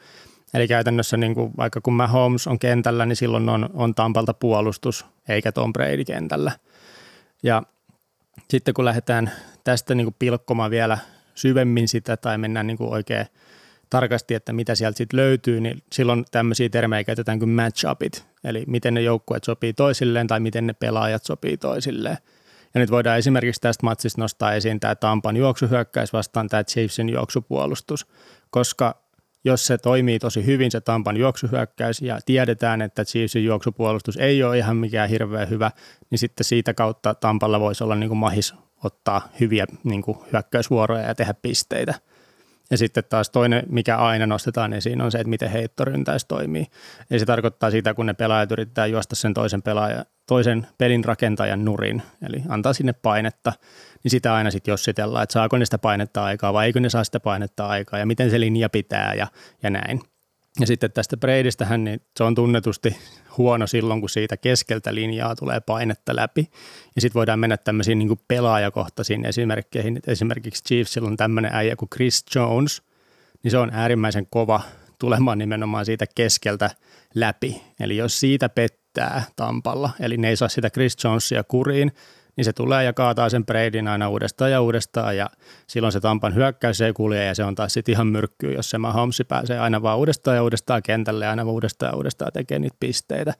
Eli 0.54 0.68
käytännössä 0.68 1.16
niin 1.16 1.34
kuin, 1.34 1.52
vaikka 1.56 1.80
kun 1.80 1.94
Mahomes 1.94 2.46
on 2.46 2.58
kentällä, 2.58 3.06
niin 3.06 3.16
silloin 3.16 3.48
on, 3.48 3.70
on 3.74 3.94
Tampalta 3.94 4.34
puolustus, 4.34 5.06
eikä 5.28 5.52
Tom 5.52 5.72
Brady 5.72 6.04
kentällä. 6.04 6.52
Ja 7.42 7.62
sitten 8.50 8.74
kun 8.74 8.84
lähdetään 8.84 9.30
tästä 9.64 9.94
niin 9.94 10.04
kuin 10.04 10.16
pilkkomaan 10.18 10.70
vielä 10.70 10.98
syvemmin 11.34 11.88
sitä 11.88 12.16
tai 12.16 12.38
mennään 12.38 12.66
niin 12.66 12.76
kuin 12.76 12.90
oikein 12.90 13.26
tarkasti, 13.90 14.34
että 14.34 14.52
mitä 14.52 14.74
sieltä 14.74 14.96
sitten 14.96 15.16
löytyy, 15.16 15.60
niin 15.60 15.82
silloin 15.92 16.24
tämmöisiä 16.30 16.68
termejä 16.68 17.04
käytetään 17.04 17.38
kuin 17.38 17.48
match-upit, 17.48 18.24
eli 18.44 18.64
miten 18.66 18.94
ne 18.94 19.02
joukkueet 19.02 19.44
sopii 19.44 19.72
toisilleen 19.72 20.26
tai 20.26 20.40
miten 20.40 20.66
ne 20.66 20.72
pelaajat 20.72 21.24
sopii 21.24 21.56
toisilleen. 21.56 22.18
Ja 22.74 22.80
nyt 22.80 22.90
voidaan 22.90 23.18
esimerkiksi 23.18 23.60
tästä 23.60 23.86
matsista 23.86 24.20
nostaa 24.20 24.54
esiin 24.54 24.80
tämä 24.80 24.94
Tampan 24.94 25.36
juoksuhyökkäys 25.36 26.12
vastaan 26.12 26.48
tämä 26.48 26.64
Chiefsin 26.64 27.08
juoksupuolustus, 27.08 28.06
koska 28.50 29.03
jos 29.44 29.66
se 29.66 29.78
toimii 29.78 30.18
tosi 30.18 30.46
hyvin 30.46 30.70
se 30.70 30.80
Tampan 30.80 31.16
juoksuhyökkäys 31.16 32.02
ja 32.02 32.18
tiedetään, 32.26 32.82
että 32.82 33.04
Chiefsin 33.04 33.44
juoksupuolustus 33.44 34.16
ei 34.16 34.42
ole 34.42 34.58
ihan 34.58 34.76
mikään 34.76 35.08
hirveän 35.08 35.50
hyvä, 35.50 35.70
niin 36.10 36.18
sitten 36.18 36.44
siitä 36.44 36.74
kautta 36.74 37.14
Tampalla 37.14 37.60
voisi 37.60 37.84
olla 37.84 37.94
niin 37.94 38.08
kuin 38.08 38.18
mahis 38.18 38.54
ottaa 38.84 39.28
hyviä 39.40 39.66
niin 39.84 40.02
kuin 40.02 40.18
hyökkäysvuoroja 40.32 41.06
ja 41.06 41.14
tehdä 41.14 41.34
pisteitä. 41.34 41.94
Ja 42.70 42.78
sitten 42.78 43.04
taas 43.08 43.30
toinen, 43.30 43.62
mikä 43.68 43.96
aina 43.96 44.26
nostetaan 44.26 44.72
esiin, 44.72 45.00
on 45.00 45.12
se, 45.12 45.18
että 45.18 45.28
miten 45.28 45.50
heittoryntäys 45.50 46.24
toimii. 46.24 46.66
Eli 47.10 47.18
se 47.18 47.26
tarkoittaa 47.26 47.70
sitä, 47.70 47.94
kun 47.94 48.06
ne 48.06 48.14
pelaajat 48.14 48.52
yrittää 48.52 48.86
juosta 48.86 49.14
sen 49.14 49.34
toisen, 49.34 49.62
pelaaja, 49.62 50.04
toisen 50.26 50.66
pelin 50.78 51.04
rakentajan 51.04 51.64
nurin, 51.64 52.02
eli 52.26 52.42
antaa 52.48 52.72
sinne 52.72 52.92
painetta, 52.92 53.52
niin 54.04 54.10
sitä 54.10 54.34
aina 54.34 54.50
sitten 54.50 54.72
jossitellaan, 54.72 55.22
että 55.22 55.32
saako 55.32 55.58
ne 55.58 55.64
sitä 55.64 55.78
painetta 55.78 56.24
aikaa 56.24 56.52
vai 56.52 56.66
eikö 56.66 56.80
ne 56.80 56.90
saa 56.90 57.04
sitä 57.04 57.20
painetta 57.20 57.66
aikaa 57.66 58.00
ja 58.00 58.06
miten 58.06 58.30
se 58.30 58.40
linja 58.40 58.68
pitää 58.68 59.14
ja, 59.14 59.26
ja 59.62 59.70
näin. 59.70 60.00
Ja 60.60 60.66
sitten 60.66 60.92
tästä 60.92 61.16
Breidistähän, 61.16 61.84
niin 61.84 62.00
se 62.16 62.24
on 62.24 62.34
tunnetusti 62.34 62.96
huono 63.38 63.66
silloin, 63.66 64.00
kun 64.00 64.10
siitä 64.10 64.36
keskeltä 64.36 64.94
linjaa 64.94 65.36
tulee 65.36 65.60
painetta 65.60 66.16
läpi. 66.16 66.50
Ja 66.94 67.00
sitten 67.00 67.18
voidaan 67.18 67.38
mennä 67.38 67.56
tämmöisiin 67.56 67.98
niin 67.98 68.20
pelaajakohtaisiin 68.28 69.26
esimerkkeihin. 69.26 70.00
Esimerkiksi 70.06 70.64
Chiefsillä 70.64 71.08
on 71.08 71.16
tämmöinen 71.16 71.54
äijä 71.54 71.76
kuin 71.76 71.88
Chris 71.88 72.24
Jones, 72.34 72.82
niin 73.42 73.50
se 73.50 73.58
on 73.58 73.70
äärimmäisen 73.72 74.26
kova 74.30 74.60
tulemaan 74.98 75.38
nimenomaan 75.38 75.86
siitä 75.86 76.06
keskeltä 76.14 76.70
läpi. 77.14 77.62
Eli 77.80 77.96
jos 77.96 78.20
siitä 78.20 78.48
pettää 78.48 79.22
Tampalla, 79.36 79.90
eli 80.00 80.16
ne 80.16 80.28
ei 80.28 80.36
saa 80.36 80.48
sitä 80.48 80.70
Chris 80.70 80.96
Jonesia 81.04 81.44
kuriin, 81.44 81.92
niin 82.36 82.44
se 82.44 82.52
tulee 82.52 82.84
ja 82.84 82.92
kaataa 82.92 83.28
sen 83.28 83.46
Braidin 83.46 83.88
aina 83.88 84.08
uudestaan 84.08 84.50
ja 84.50 84.60
uudestaan 84.60 85.16
ja 85.16 85.30
silloin 85.66 85.92
se 85.92 86.00
Tampan 86.00 86.34
hyökkäys 86.34 86.80
ei 86.80 86.92
kulje 86.92 87.24
ja 87.24 87.34
se 87.34 87.44
on 87.44 87.54
taas 87.54 87.72
sitten 87.72 87.92
ihan 87.92 88.06
myrkkyy, 88.06 88.52
jos 88.52 88.70
se 88.70 88.78
Mahomes 88.78 89.22
pääsee 89.28 89.58
aina 89.58 89.82
vaan 89.82 89.98
uudestaan 89.98 90.36
ja 90.36 90.42
uudestaan 90.42 90.82
kentälle 90.82 91.24
ja 91.24 91.30
aina 91.30 91.44
uudestaan 91.44 91.92
ja 91.92 91.96
uudestaan 91.96 92.32
tekee 92.32 92.58
niitä 92.58 92.76
pisteitä. 92.80 93.34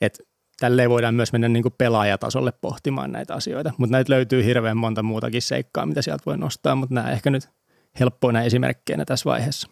Et 0.00 0.18
tälleen 0.60 0.90
voidaan 0.90 1.14
myös 1.14 1.32
mennä 1.32 1.48
niin 1.48 1.62
kuin 1.62 1.74
pelaajatasolle 1.78 2.52
pohtimaan 2.52 3.12
näitä 3.12 3.34
asioita, 3.34 3.72
mutta 3.78 3.92
näitä 3.92 4.12
löytyy 4.12 4.44
hirveän 4.44 4.76
monta 4.76 5.02
muutakin 5.02 5.42
seikkaa, 5.42 5.86
mitä 5.86 6.02
sieltä 6.02 6.22
voi 6.26 6.38
nostaa, 6.38 6.74
mutta 6.74 6.94
nämä 6.94 7.10
ehkä 7.10 7.30
nyt 7.30 7.48
helppoina 8.00 8.42
esimerkkeinä 8.42 9.04
tässä 9.04 9.30
vaiheessa. 9.30 9.68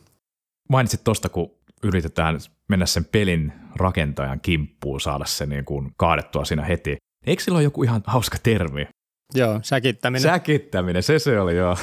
Mainitsit 0.68 1.04
tuosta, 1.04 1.28
kun 1.28 1.50
yritetään 1.82 2.38
mennä 2.68 2.86
sen 2.86 3.04
pelin 3.04 3.52
rakentajan 3.76 4.40
kimppuun, 4.40 5.00
saada 5.00 5.24
se 5.24 5.46
niin 5.46 5.64
kuin 5.64 5.92
kaadettua 5.96 6.44
siinä 6.44 6.64
heti. 6.64 6.96
Eikö 7.26 7.42
sillä 7.42 7.56
ole 7.56 7.62
joku 7.62 7.82
ihan 7.82 8.02
hauska 8.06 8.36
termi? 8.42 8.88
Joo, 9.34 9.60
säkittäminen. 9.62 10.22
Säkittäminen, 10.22 11.02
se 11.02 11.18
se 11.18 11.40
oli 11.40 11.56
joo. 11.56 11.76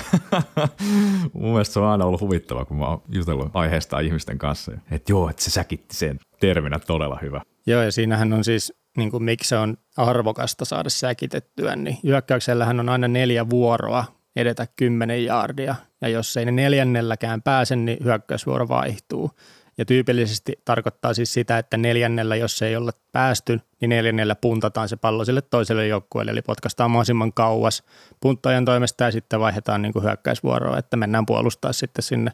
Mun 1.33 1.51
mielestä 1.51 1.73
se 1.73 1.79
on 1.79 1.85
aina 1.85 2.05
ollut 2.05 2.21
huvittava, 2.21 2.65
kun 2.65 2.77
mä 2.77 2.85
oon 2.85 3.01
jutellut 3.09 3.49
aiheesta 3.53 3.99
ihmisten 3.99 4.37
kanssa. 4.37 4.71
Että 4.91 5.11
joo, 5.11 5.29
että 5.29 5.43
se 5.43 5.51
säkitti 5.51 5.95
sen 5.95 6.19
terminä 6.39 6.79
todella 6.79 7.19
hyvä. 7.21 7.41
Joo, 7.65 7.83
ja 7.83 7.91
siinähän 7.91 8.33
on 8.33 8.43
siis, 8.43 8.73
niin 8.97 9.11
kuin 9.11 9.23
miksi 9.23 9.49
se 9.49 9.57
on 9.57 9.77
arvokasta 9.97 10.65
saada 10.65 10.89
säkitettyä, 10.89 11.75
niin 11.75 11.97
hyökkäyksellähän 12.03 12.79
on 12.79 12.89
aina 12.89 13.07
neljä 13.07 13.49
vuoroa 13.49 14.05
edetä 14.35 14.67
kymmenen 14.75 15.25
jaardia, 15.25 15.75
ja 16.01 16.07
jos 16.07 16.37
ei 16.37 16.45
ne 16.45 16.51
neljännelläkään 16.51 17.41
pääse, 17.41 17.75
niin 17.75 17.97
hyökkäysvuoro 18.03 18.67
vaihtuu. 18.67 19.31
Ja 19.77 19.85
tyypillisesti 19.85 20.53
tarkoittaa 20.65 21.13
siis 21.13 21.33
sitä, 21.33 21.57
että 21.57 21.77
neljännellä, 21.77 22.35
jos 22.35 22.61
ei 22.61 22.75
olla 22.75 22.91
päästy, 23.11 23.59
niin 23.81 23.89
neljännellä 23.89 24.35
puntataan 24.35 24.89
se 24.89 24.95
pallo 24.95 25.25
sille 25.25 25.41
toiselle 25.41 25.87
joukkueelle, 25.87 26.31
eli 26.31 26.41
potkastaan 26.41 26.91
mahdollisimman 26.91 27.33
kauas 27.33 27.83
punttajan 28.19 28.65
toimesta 28.65 29.03
ja 29.03 29.11
sitten 29.11 29.39
vaihdetaan 29.39 29.81
niin 29.81 29.93
kuin 29.93 30.03
hyökkäysvuoroa, 30.03 30.77
että 30.77 30.97
mennään 30.97 31.25
puolustaa 31.25 31.73
sitten 31.73 32.03
sinne 32.03 32.31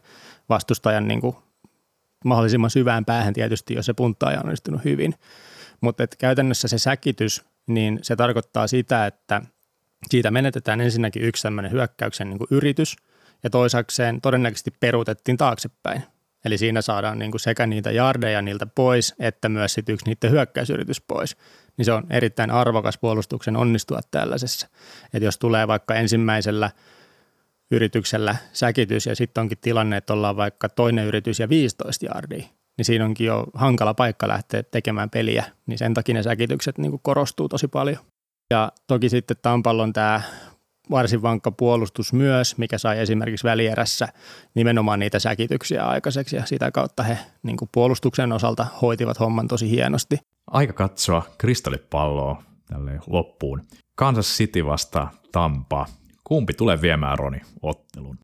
vastustajan 0.49 1.07
niin 1.07 1.21
kuin 1.21 1.35
mahdollisimman 2.25 2.69
syvään 2.69 3.05
päähän 3.05 3.33
tietysti, 3.33 3.73
jos 3.73 3.85
se 3.85 3.93
punttaaja 3.93 4.39
on 4.39 4.45
onnistunut 4.45 4.83
hyvin. 4.83 5.15
Mutta 5.81 6.07
käytännössä 6.17 6.67
se 6.67 6.77
säkitys, 6.77 7.43
niin 7.67 7.99
se 8.01 8.15
tarkoittaa 8.15 8.67
sitä, 8.67 9.05
että 9.05 9.41
siitä 10.09 10.31
menetetään 10.31 10.81
ensinnäkin 10.81 11.21
yksi 11.23 11.43
tämmöinen 11.43 11.71
hyökkäyksen 11.71 12.29
niin 12.29 12.37
kuin 12.37 12.47
yritys, 12.51 12.95
ja 13.43 13.49
toisakseen 13.49 14.21
todennäköisesti 14.21 14.71
peruutettiin 14.79 15.37
taaksepäin. 15.37 16.03
Eli 16.45 16.57
siinä 16.57 16.81
saadaan 16.81 17.19
niin 17.19 17.31
kuin 17.31 17.41
sekä 17.41 17.67
niitä 17.67 17.91
jardeja 17.91 18.41
niiltä 18.41 18.65
pois, 18.65 19.15
että 19.19 19.49
myös 19.49 19.73
sit 19.73 19.89
yksi 19.89 20.05
niiden 20.05 20.31
hyökkäysyritys 20.31 21.01
pois. 21.01 21.37
Niin 21.77 21.85
se 21.85 21.91
on 21.91 22.03
erittäin 22.09 22.51
arvokas 22.51 22.97
puolustuksen 22.97 23.57
onnistua 23.57 23.99
tällaisessa. 24.11 24.67
Että 25.13 25.25
jos 25.25 25.37
tulee 25.37 25.67
vaikka 25.67 25.95
ensimmäisellä 25.95 26.71
yrityksellä 27.71 28.35
säkitys 28.53 29.05
ja 29.05 29.15
sitten 29.15 29.41
onkin 29.41 29.57
tilanne, 29.61 29.97
että 29.97 30.13
ollaan 30.13 30.37
vaikka 30.37 30.69
toinen 30.69 31.05
yritys 31.05 31.39
ja 31.39 31.49
15 31.49 32.05
jardia, 32.05 32.43
niin 32.77 32.85
siinä 32.85 33.05
onkin 33.05 33.27
jo 33.27 33.45
hankala 33.53 33.93
paikka 33.93 34.27
lähteä 34.27 34.63
tekemään 34.63 35.09
peliä, 35.09 35.45
niin 35.65 35.77
sen 35.77 35.93
takia 35.93 36.15
ne 36.15 36.23
säkitykset 36.23 36.77
niin 36.77 36.91
kuin 36.91 37.01
korostuu 37.03 37.49
tosi 37.49 37.67
paljon. 37.67 37.97
Ja 38.49 38.71
toki 38.87 39.09
sitten 39.09 39.37
Tampallon 39.41 39.93
tämä 39.93 40.21
varsin 40.91 41.21
vankka 41.21 41.51
puolustus 41.51 42.13
myös, 42.13 42.57
mikä 42.57 42.77
sai 42.77 42.99
esimerkiksi 42.99 43.43
välierässä 43.43 44.07
nimenomaan 44.55 44.99
niitä 44.99 45.19
säkityksiä 45.19 45.85
aikaiseksi 45.85 46.35
ja 46.35 46.45
sitä 46.45 46.71
kautta 46.71 47.03
he 47.03 47.17
niin 47.43 47.57
kuin 47.57 47.69
puolustuksen 47.71 48.31
osalta 48.31 48.67
hoitivat 48.81 49.19
homman 49.19 49.47
tosi 49.47 49.69
hienosti. 49.69 50.17
Aika 50.47 50.73
katsoa 50.73 51.25
kristallipalloa 51.37 52.43
tälle 52.67 52.99
loppuun. 53.07 53.61
Kansas 53.95 54.37
City 54.37 54.65
vasta 54.65 55.07
Tampa. 55.31 55.85
Kumpi 56.23 56.53
tulee 56.53 56.81
viemään 56.81 57.19
Roni 57.19 57.41
ottelun? 57.61 58.17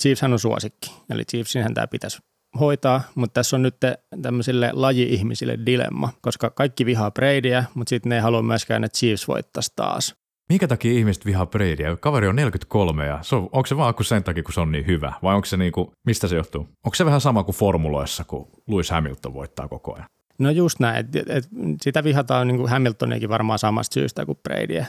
Chiefshän 0.00 0.32
on 0.32 0.38
suosikki, 0.38 0.94
eli 1.10 1.24
Chiefsinhän 1.24 1.74
tämä 1.74 1.86
pitäisi 1.86 2.18
hoitaa, 2.60 3.02
mutta 3.14 3.34
tässä 3.34 3.56
on 3.56 3.62
nyt 3.62 3.76
tämmöisille 4.22 4.70
laji-ihmisille 4.72 5.58
dilemma, 5.66 6.12
koska 6.20 6.50
kaikki 6.50 6.86
vihaa 6.86 7.10
Bradyä, 7.10 7.64
mutta 7.74 7.90
sitten 7.90 8.10
ne 8.10 8.16
ei 8.16 8.22
halua 8.22 8.42
myöskään, 8.42 8.84
että 8.84 8.98
Chiefs 8.98 9.28
voittaisi 9.28 9.72
taas. 9.76 10.14
Minkä 10.48 10.68
takia 10.68 10.92
ihmiset 10.92 11.26
vihaa 11.26 11.46
Bradyä? 11.46 11.96
Kaveri 11.96 12.28
on 12.28 12.36
43 12.36 13.06
ja 13.06 13.18
se 13.22 13.36
on, 13.36 13.42
onko 13.42 13.66
se 13.66 13.76
vaan 13.76 13.94
sen 14.02 14.24
takia, 14.24 14.42
kun 14.42 14.52
se 14.52 14.60
on 14.60 14.72
niin 14.72 14.86
hyvä? 14.86 15.12
Vai 15.22 15.34
onko 15.34 15.46
se 15.46 15.56
niinku, 15.56 15.92
mistä 16.06 16.28
se 16.28 16.36
johtuu? 16.36 16.60
Onko 16.60 16.94
se 16.94 17.04
vähän 17.04 17.20
sama 17.20 17.44
kuin 17.44 17.56
formuloissa, 17.56 18.24
kun 18.24 18.48
Lewis 18.68 18.90
Hamilton 18.90 19.34
voittaa 19.34 19.68
koko 19.68 19.94
ajan? 19.94 20.06
No 20.38 20.50
just 20.50 20.80
näin, 20.80 20.96
että 20.96 21.34
et, 21.34 21.48
sitä 21.82 22.04
vihataan 22.04 22.48
niin 22.48 22.58
kuin 22.58 22.70
Hamiltoniakin 22.70 23.28
varmaan 23.28 23.58
samasta 23.58 23.94
syystä 23.94 24.26
kuin 24.26 24.38
Bradyä. 24.42 24.86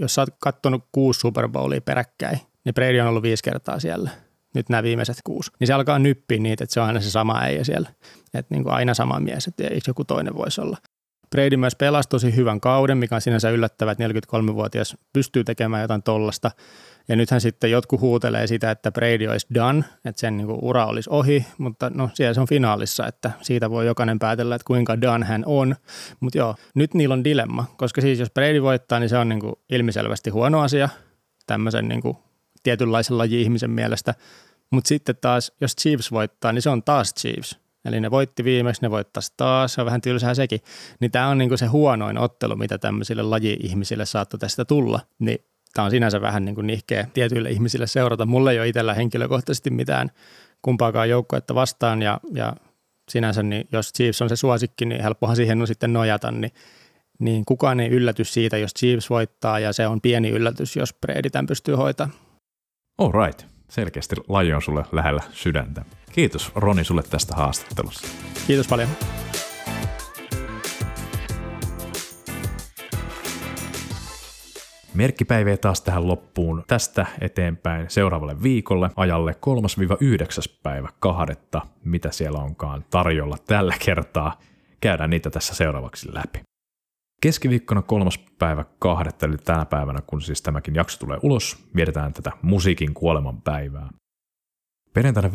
Jos 0.00 0.14
sä 0.14 0.22
oot 0.22 0.28
kattonut 0.42 0.84
kuusi 0.92 1.20
Super 1.20 1.48
Bowlia 1.48 1.80
peräkkäin, 1.80 2.38
niin 2.64 2.74
Brady 2.74 3.00
on 3.00 3.06
ollut 3.06 3.22
viisi 3.22 3.42
kertaa 3.42 3.80
siellä. 3.80 4.10
Nyt 4.54 4.68
nämä 4.68 4.82
viimeiset 4.82 5.16
kuusi. 5.24 5.50
Niin 5.60 5.66
se 5.66 5.72
alkaa 5.72 5.98
nyppiä 5.98 6.38
niitä, 6.38 6.64
että 6.64 6.74
se 6.74 6.80
on 6.80 6.86
aina 6.86 7.00
se 7.00 7.10
sama 7.10 7.40
äijä 7.40 7.64
siellä. 7.64 7.88
Että 8.34 8.54
niin 8.54 8.62
kuin 8.62 8.74
aina 8.74 8.94
sama 8.94 9.20
mies, 9.20 9.46
että 9.46 9.64
joku 9.86 10.04
toinen 10.04 10.36
voisi 10.36 10.60
olla. 10.60 10.76
Brady 11.30 11.56
myös 11.56 11.76
pelasi 11.76 12.08
tosi 12.08 12.36
hyvän 12.36 12.60
kauden, 12.60 12.98
mikä 12.98 13.14
on 13.14 13.20
sinänsä 13.20 13.50
yllättävää, 13.50 13.92
että 13.92 14.08
43-vuotias 14.08 14.96
pystyy 15.12 15.44
tekemään 15.44 15.82
jotain 15.82 16.02
tollasta. 16.02 16.50
Ja 17.08 17.16
nythän 17.16 17.40
sitten 17.40 17.70
jotkut 17.70 18.00
huutelee 18.00 18.46
sitä, 18.46 18.70
että 18.70 18.92
Brady 18.92 19.26
olisi 19.26 19.46
done, 19.54 19.84
että 20.04 20.20
sen 20.20 20.36
niin 20.36 20.48
ura 20.50 20.86
olisi 20.86 21.10
ohi, 21.10 21.46
mutta 21.58 21.90
no 21.94 22.10
siellä 22.14 22.34
se 22.34 22.40
on 22.40 22.48
finaalissa, 22.48 23.06
että 23.06 23.30
siitä 23.42 23.70
voi 23.70 23.86
jokainen 23.86 24.18
päätellä, 24.18 24.54
että 24.54 24.66
kuinka 24.66 25.00
done 25.00 25.26
hän 25.26 25.42
on. 25.46 25.76
Mutta 26.20 26.38
joo, 26.38 26.54
nyt 26.74 26.94
niillä 26.94 27.12
on 27.12 27.24
dilemma, 27.24 27.64
koska 27.76 28.00
siis 28.00 28.18
jos 28.18 28.30
Brady 28.30 28.62
voittaa, 28.62 29.00
niin 29.00 29.08
se 29.08 29.18
on 29.18 29.28
niin 29.28 29.40
kuin 29.40 29.54
ilmiselvästi 29.70 30.30
huono 30.30 30.60
asia 30.60 30.88
tämmöisen 31.46 31.88
niin 31.88 32.02
kuin 32.02 32.16
tietynlaisen 32.62 33.18
laji-ihmisen 33.18 33.70
mielestä. 33.70 34.14
Mutta 34.70 34.88
sitten 34.88 35.16
taas, 35.20 35.52
jos 35.60 35.76
Chiefs 35.76 36.12
voittaa, 36.12 36.52
niin 36.52 36.62
se 36.62 36.70
on 36.70 36.82
taas 36.82 37.14
Chiefs. 37.14 37.63
Eli 37.84 38.00
ne 38.00 38.10
voitti 38.10 38.44
viimeksi, 38.44 38.82
ne 38.82 38.90
voittaisi 38.90 39.32
taas, 39.36 39.74
se 39.74 39.80
on 39.80 39.84
vähän 39.84 40.00
tylsää 40.00 40.34
sekin. 40.34 40.60
Niin 41.00 41.10
tämä 41.10 41.28
on 41.28 41.38
niinku 41.38 41.56
se 41.56 41.66
huonoin 41.66 42.18
ottelu, 42.18 42.56
mitä 42.56 42.78
tämmöisille 42.78 43.22
laji-ihmisille 43.22 44.06
saattoi 44.06 44.40
tästä 44.40 44.64
tulla. 44.64 45.00
Niin 45.18 45.38
tämä 45.74 45.84
on 45.84 45.90
sinänsä 45.90 46.20
vähän 46.20 46.44
niin 46.44 46.54
kuin 46.54 46.66
nihkeä 46.66 47.08
tietyille 47.14 47.50
ihmisille 47.50 47.86
seurata. 47.86 48.26
Mulla 48.26 48.52
ei 48.52 48.58
ole 48.58 48.68
itsellä 48.68 48.94
henkilökohtaisesti 48.94 49.70
mitään 49.70 50.10
kumpaakaan 50.62 51.10
joukkoetta 51.10 51.54
vastaan 51.54 52.02
ja, 52.02 52.20
ja 52.34 52.56
sinänsä, 53.08 53.42
niin 53.42 53.68
jos 53.72 53.92
Chiefs 53.92 54.22
on 54.22 54.28
se 54.28 54.36
suosikki, 54.36 54.84
niin 54.84 55.02
helppohan 55.02 55.36
siihen 55.36 55.60
on 55.60 55.66
sitten 55.66 55.92
nojata, 55.92 56.30
niin, 56.30 56.52
niin 57.18 57.44
kukaan 57.44 57.80
ei 57.80 57.88
yllätys 57.88 58.34
siitä, 58.34 58.58
jos 58.58 58.74
Chiefs 58.74 59.10
voittaa 59.10 59.58
ja 59.58 59.72
se 59.72 59.86
on 59.86 60.00
pieni 60.00 60.30
yllätys, 60.30 60.76
jos 60.76 60.94
Brady 60.94 61.30
tämän 61.30 61.46
pystyy 61.46 61.74
hoitamaan. 61.74 62.18
All 62.98 63.12
right. 63.26 63.53
Selkeästi 63.74 64.16
laji 64.28 64.52
on 64.52 64.62
sulle 64.62 64.84
lähellä 64.92 65.22
sydäntä. 65.32 65.84
Kiitos 66.12 66.52
Roni 66.54 66.84
sulle 66.84 67.02
tästä 67.02 67.36
haastattelusta. 67.36 68.08
Kiitos 68.46 68.68
paljon. 68.68 68.88
Merkkipäiviä 74.94 75.56
taas 75.56 75.80
tähän 75.80 76.08
loppuun. 76.08 76.64
Tästä 76.66 77.06
eteenpäin 77.20 77.90
seuraavalle 77.90 78.42
viikolle 78.42 78.90
ajalle 78.96 79.32
3-9. 79.32 80.54
päivä 80.62 80.88
kahdetta, 81.00 81.62
mitä 81.84 82.10
siellä 82.10 82.38
onkaan 82.38 82.84
tarjolla 82.90 83.36
tällä 83.46 83.74
kertaa. 83.84 84.38
Käydään 84.80 85.10
niitä 85.10 85.30
tässä 85.30 85.54
seuraavaksi 85.54 86.14
läpi. 86.14 86.53
Keskiviikkona 87.24 87.82
kolmas 87.82 88.18
päivä 88.18 88.64
kahdetta, 88.78 89.26
eli 89.26 89.36
tänä 89.36 89.64
päivänä, 89.64 90.00
kun 90.06 90.22
siis 90.22 90.42
tämäkin 90.42 90.74
jakso 90.74 90.98
tulee 90.98 91.18
ulos, 91.22 91.56
vietetään 91.76 92.12
tätä 92.12 92.32
musiikin 92.42 92.94
kuoleman 92.94 93.42
päivää. 93.42 93.90
Perjantaina 94.92 95.28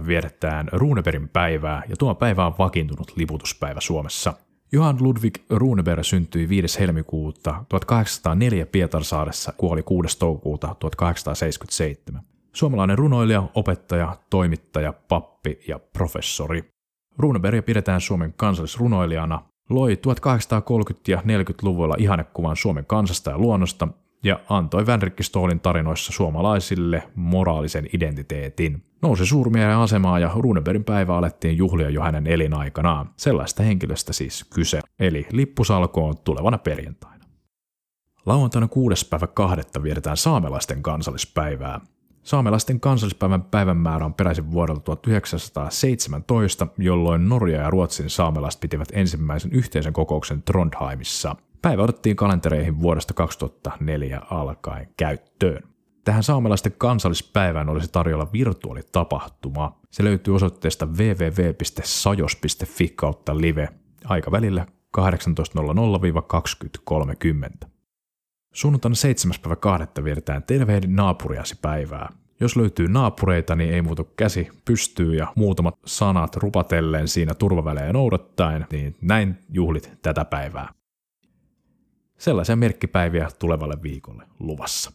5.2. 0.00 0.06
vietetään 0.06 0.68
Runebergin 0.72 1.28
päivää, 1.28 1.82
ja 1.88 1.96
tuo 1.96 2.14
päivä 2.14 2.46
on 2.46 2.54
vakiintunut 2.58 3.12
liputuspäivä 3.16 3.80
Suomessa. 3.80 4.34
Johan 4.72 4.96
Ludwig 5.00 5.38
Runeberg 5.50 6.04
syntyi 6.04 6.48
5. 6.48 6.80
helmikuuta 6.80 7.64
1804 7.68 8.66
Pietarsaaressa, 8.66 9.52
kuoli 9.56 9.82
6. 9.82 10.18
toukokuuta 10.18 10.74
1877. 10.78 12.22
Suomalainen 12.52 12.98
runoilija, 12.98 13.42
opettaja, 13.54 14.16
toimittaja, 14.30 14.92
pappi 15.08 15.60
ja 15.68 15.78
professori. 15.78 16.64
Runeberg 17.18 17.64
pidetään 17.64 18.00
Suomen 18.00 18.34
kansallisrunoilijana, 18.36 19.51
loi 19.74 19.94
1830- 19.94 20.96
ja 21.08 21.18
40-luvulla 21.18 21.94
ihannekuvan 21.98 22.56
Suomen 22.56 22.86
kansasta 22.86 23.30
ja 23.30 23.38
luonnosta 23.38 23.88
ja 24.24 24.40
antoi 24.48 24.86
Vänrikki 24.86 25.22
Stoolin 25.22 25.60
tarinoissa 25.60 26.12
suomalaisille 26.12 27.02
moraalisen 27.14 27.88
identiteetin. 27.92 28.82
Nousi 29.02 29.26
suurmiehen 29.26 29.76
asemaa 29.76 30.18
ja 30.18 30.30
Runebergin 30.36 30.84
päivä 30.84 31.16
alettiin 31.16 31.56
juhlia 31.56 31.90
jo 31.90 32.02
hänen 32.02 32.26
elinaikanaan. 32.26 33.10
Sellaista 33.16 33.62
henkilöstä 33.62 34.12
siis 34.12 34.44
kyse, 34.54 34.80
eli 34.98 35.26
lippusalkoon 35.32 36.18
tulevana 36.18 36.58
perjantaina. 36.58 37.24
Lauantaina 38.26 38.68
kuudes 38.68 39.04
päivä 39.04 39.26
kahdetta 39.26 39.82
vietetään 39.82 40.16
saamelaisten 40.16 40.82
kansallispäivää. 40.82 41.80
Saamelaisten 42.22 42.80
kansallispäivän 42.80 43.42
päivänmäärä 43.42 44.04
on 44.04 44.14
peräisin 44.14 44.50
vuodelta 44.50 44.80
1917, 44.80 46.66
jolloin 46.78 47.28
Norja 47.28 47.60
ja 47.60 47.70
Ruotsin 47.70 48.10
saamelaiset 48.10 48.60
pitivät 48.60 48.88
ensimmäisen 48.92 49.52
yhteisen 49.52 49.92
kokouksen 49.92 50.42
Trondheimissa. 50.42 51.36
Päivä 51.62 51.82
otettiin 51.82 52.16
kalentereihin 52.16 52.80
vuodesta 52.80 53.14
2004 53.14 54.22
alkaen 54.30 54.88
käyttöön. 54.96 55.62
Tähän 56.04 56.22
saamelaisten 56.22 56.72
kansallispäivään 56.78 57.68
olisi 57.68 57.92
tarjolla 57.92 58.32
virtuaalitapahtuma. 58.32 59.80
Se 59.90 60.04
löytyy 60.04 60.34
osoitteesta 60.34 60.86
www.sajos.fi 60.86 62.88
kautta 62.88 63.36
live 63.36 63.68
aikavälillä 64.04 64.66
18.00-20.30. 64.98 67.71
Sunnuntaina 68.52 68.94
7. 68.94 69.34
päivä 69.42 69.56
2. 69.56 70.04
vietetään 70.04 70.42
tervehdin 70.42 70.96
naapuriasi 70.96 71.58
päivää. 71.62 72.12
Jos 72.40 72.56
löytyy 72.56 72.88
naapureita, 72.88 73.56
niin 73.56 73.74
ei 73.74 73.82
muutu 73.82 74.04
käsi 74.04 74.48
pystyy 74.64 75.14
ja 75.14 75.32
muutamat 75.36 75.74
sanat 75.86 76.36
rupatellen 76.36 77.08
siinä 77.08 77.34
turvavälejä 77.34 77.92
noudattaen, 77.92 78.66
niin 78.72 78.96
näin 79.00 79.38
juhlit 79.48 79.92
tätä 80.02 80.24
päivää. 80.24 80.74
Sellaisia 82.18 82.56
merkkipäiviä 82.56 83.28
tulevalle 83.38 83.82
viikolle 83.82 84.24
luvassa. 84.38 84.92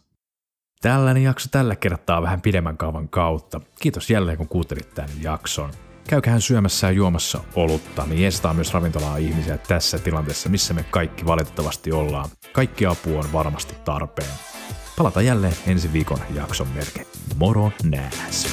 Tällainen 0.80 1.22
jakso 1.22 1.48
tällä 1.52 1.76
kertaa 1.76 2.22
vähän 2.22 2.40
pidemmän 2.40 2.76
kaavan 2.76 3.08
kautta. 3.08 3.60
Kiitos 3.80 4.10
jälleen 4.10 4.38
kun 4.38 4.48
kuuntelit 4.48 4.94
tämän 4.94 5.10
jakson. 5.22 5.70
Käykähän 6.08 6.40
syömässä 6.40 6.86
ja 6.86 6.90
juomassa 6.90 7.40
olutta, 7.54 8.06
niin 8.06 8.26
estaa 8.26 8.54
myös 8.54 8.74
ravintolaa 8.74 9.16
ihmisiä 9.16 9.58
tässä 9.58 9.98
tilanteessa, 9.98 10.48
missä 10.48 10.74
me 10.74 10.84
kaikki 10.90 11.26
valitettavasti 11.26 11.92
ollaan. 11.92 12.28
Kaikki 12.52 12.86
apu 12.86 13.18
on 13.18 13.32
varmasti 13.32 13.74
tarpeen. 13.84 14.30
Palataan 14.96 15.26
jälleen 15.26 15.54
ensi 15.66 15.92
viikon 15.92 16.18
jakson 16.34 16.68
merkein. 16.68 17.06
Moro 17.38 17.72
nääs! 17.84 18.46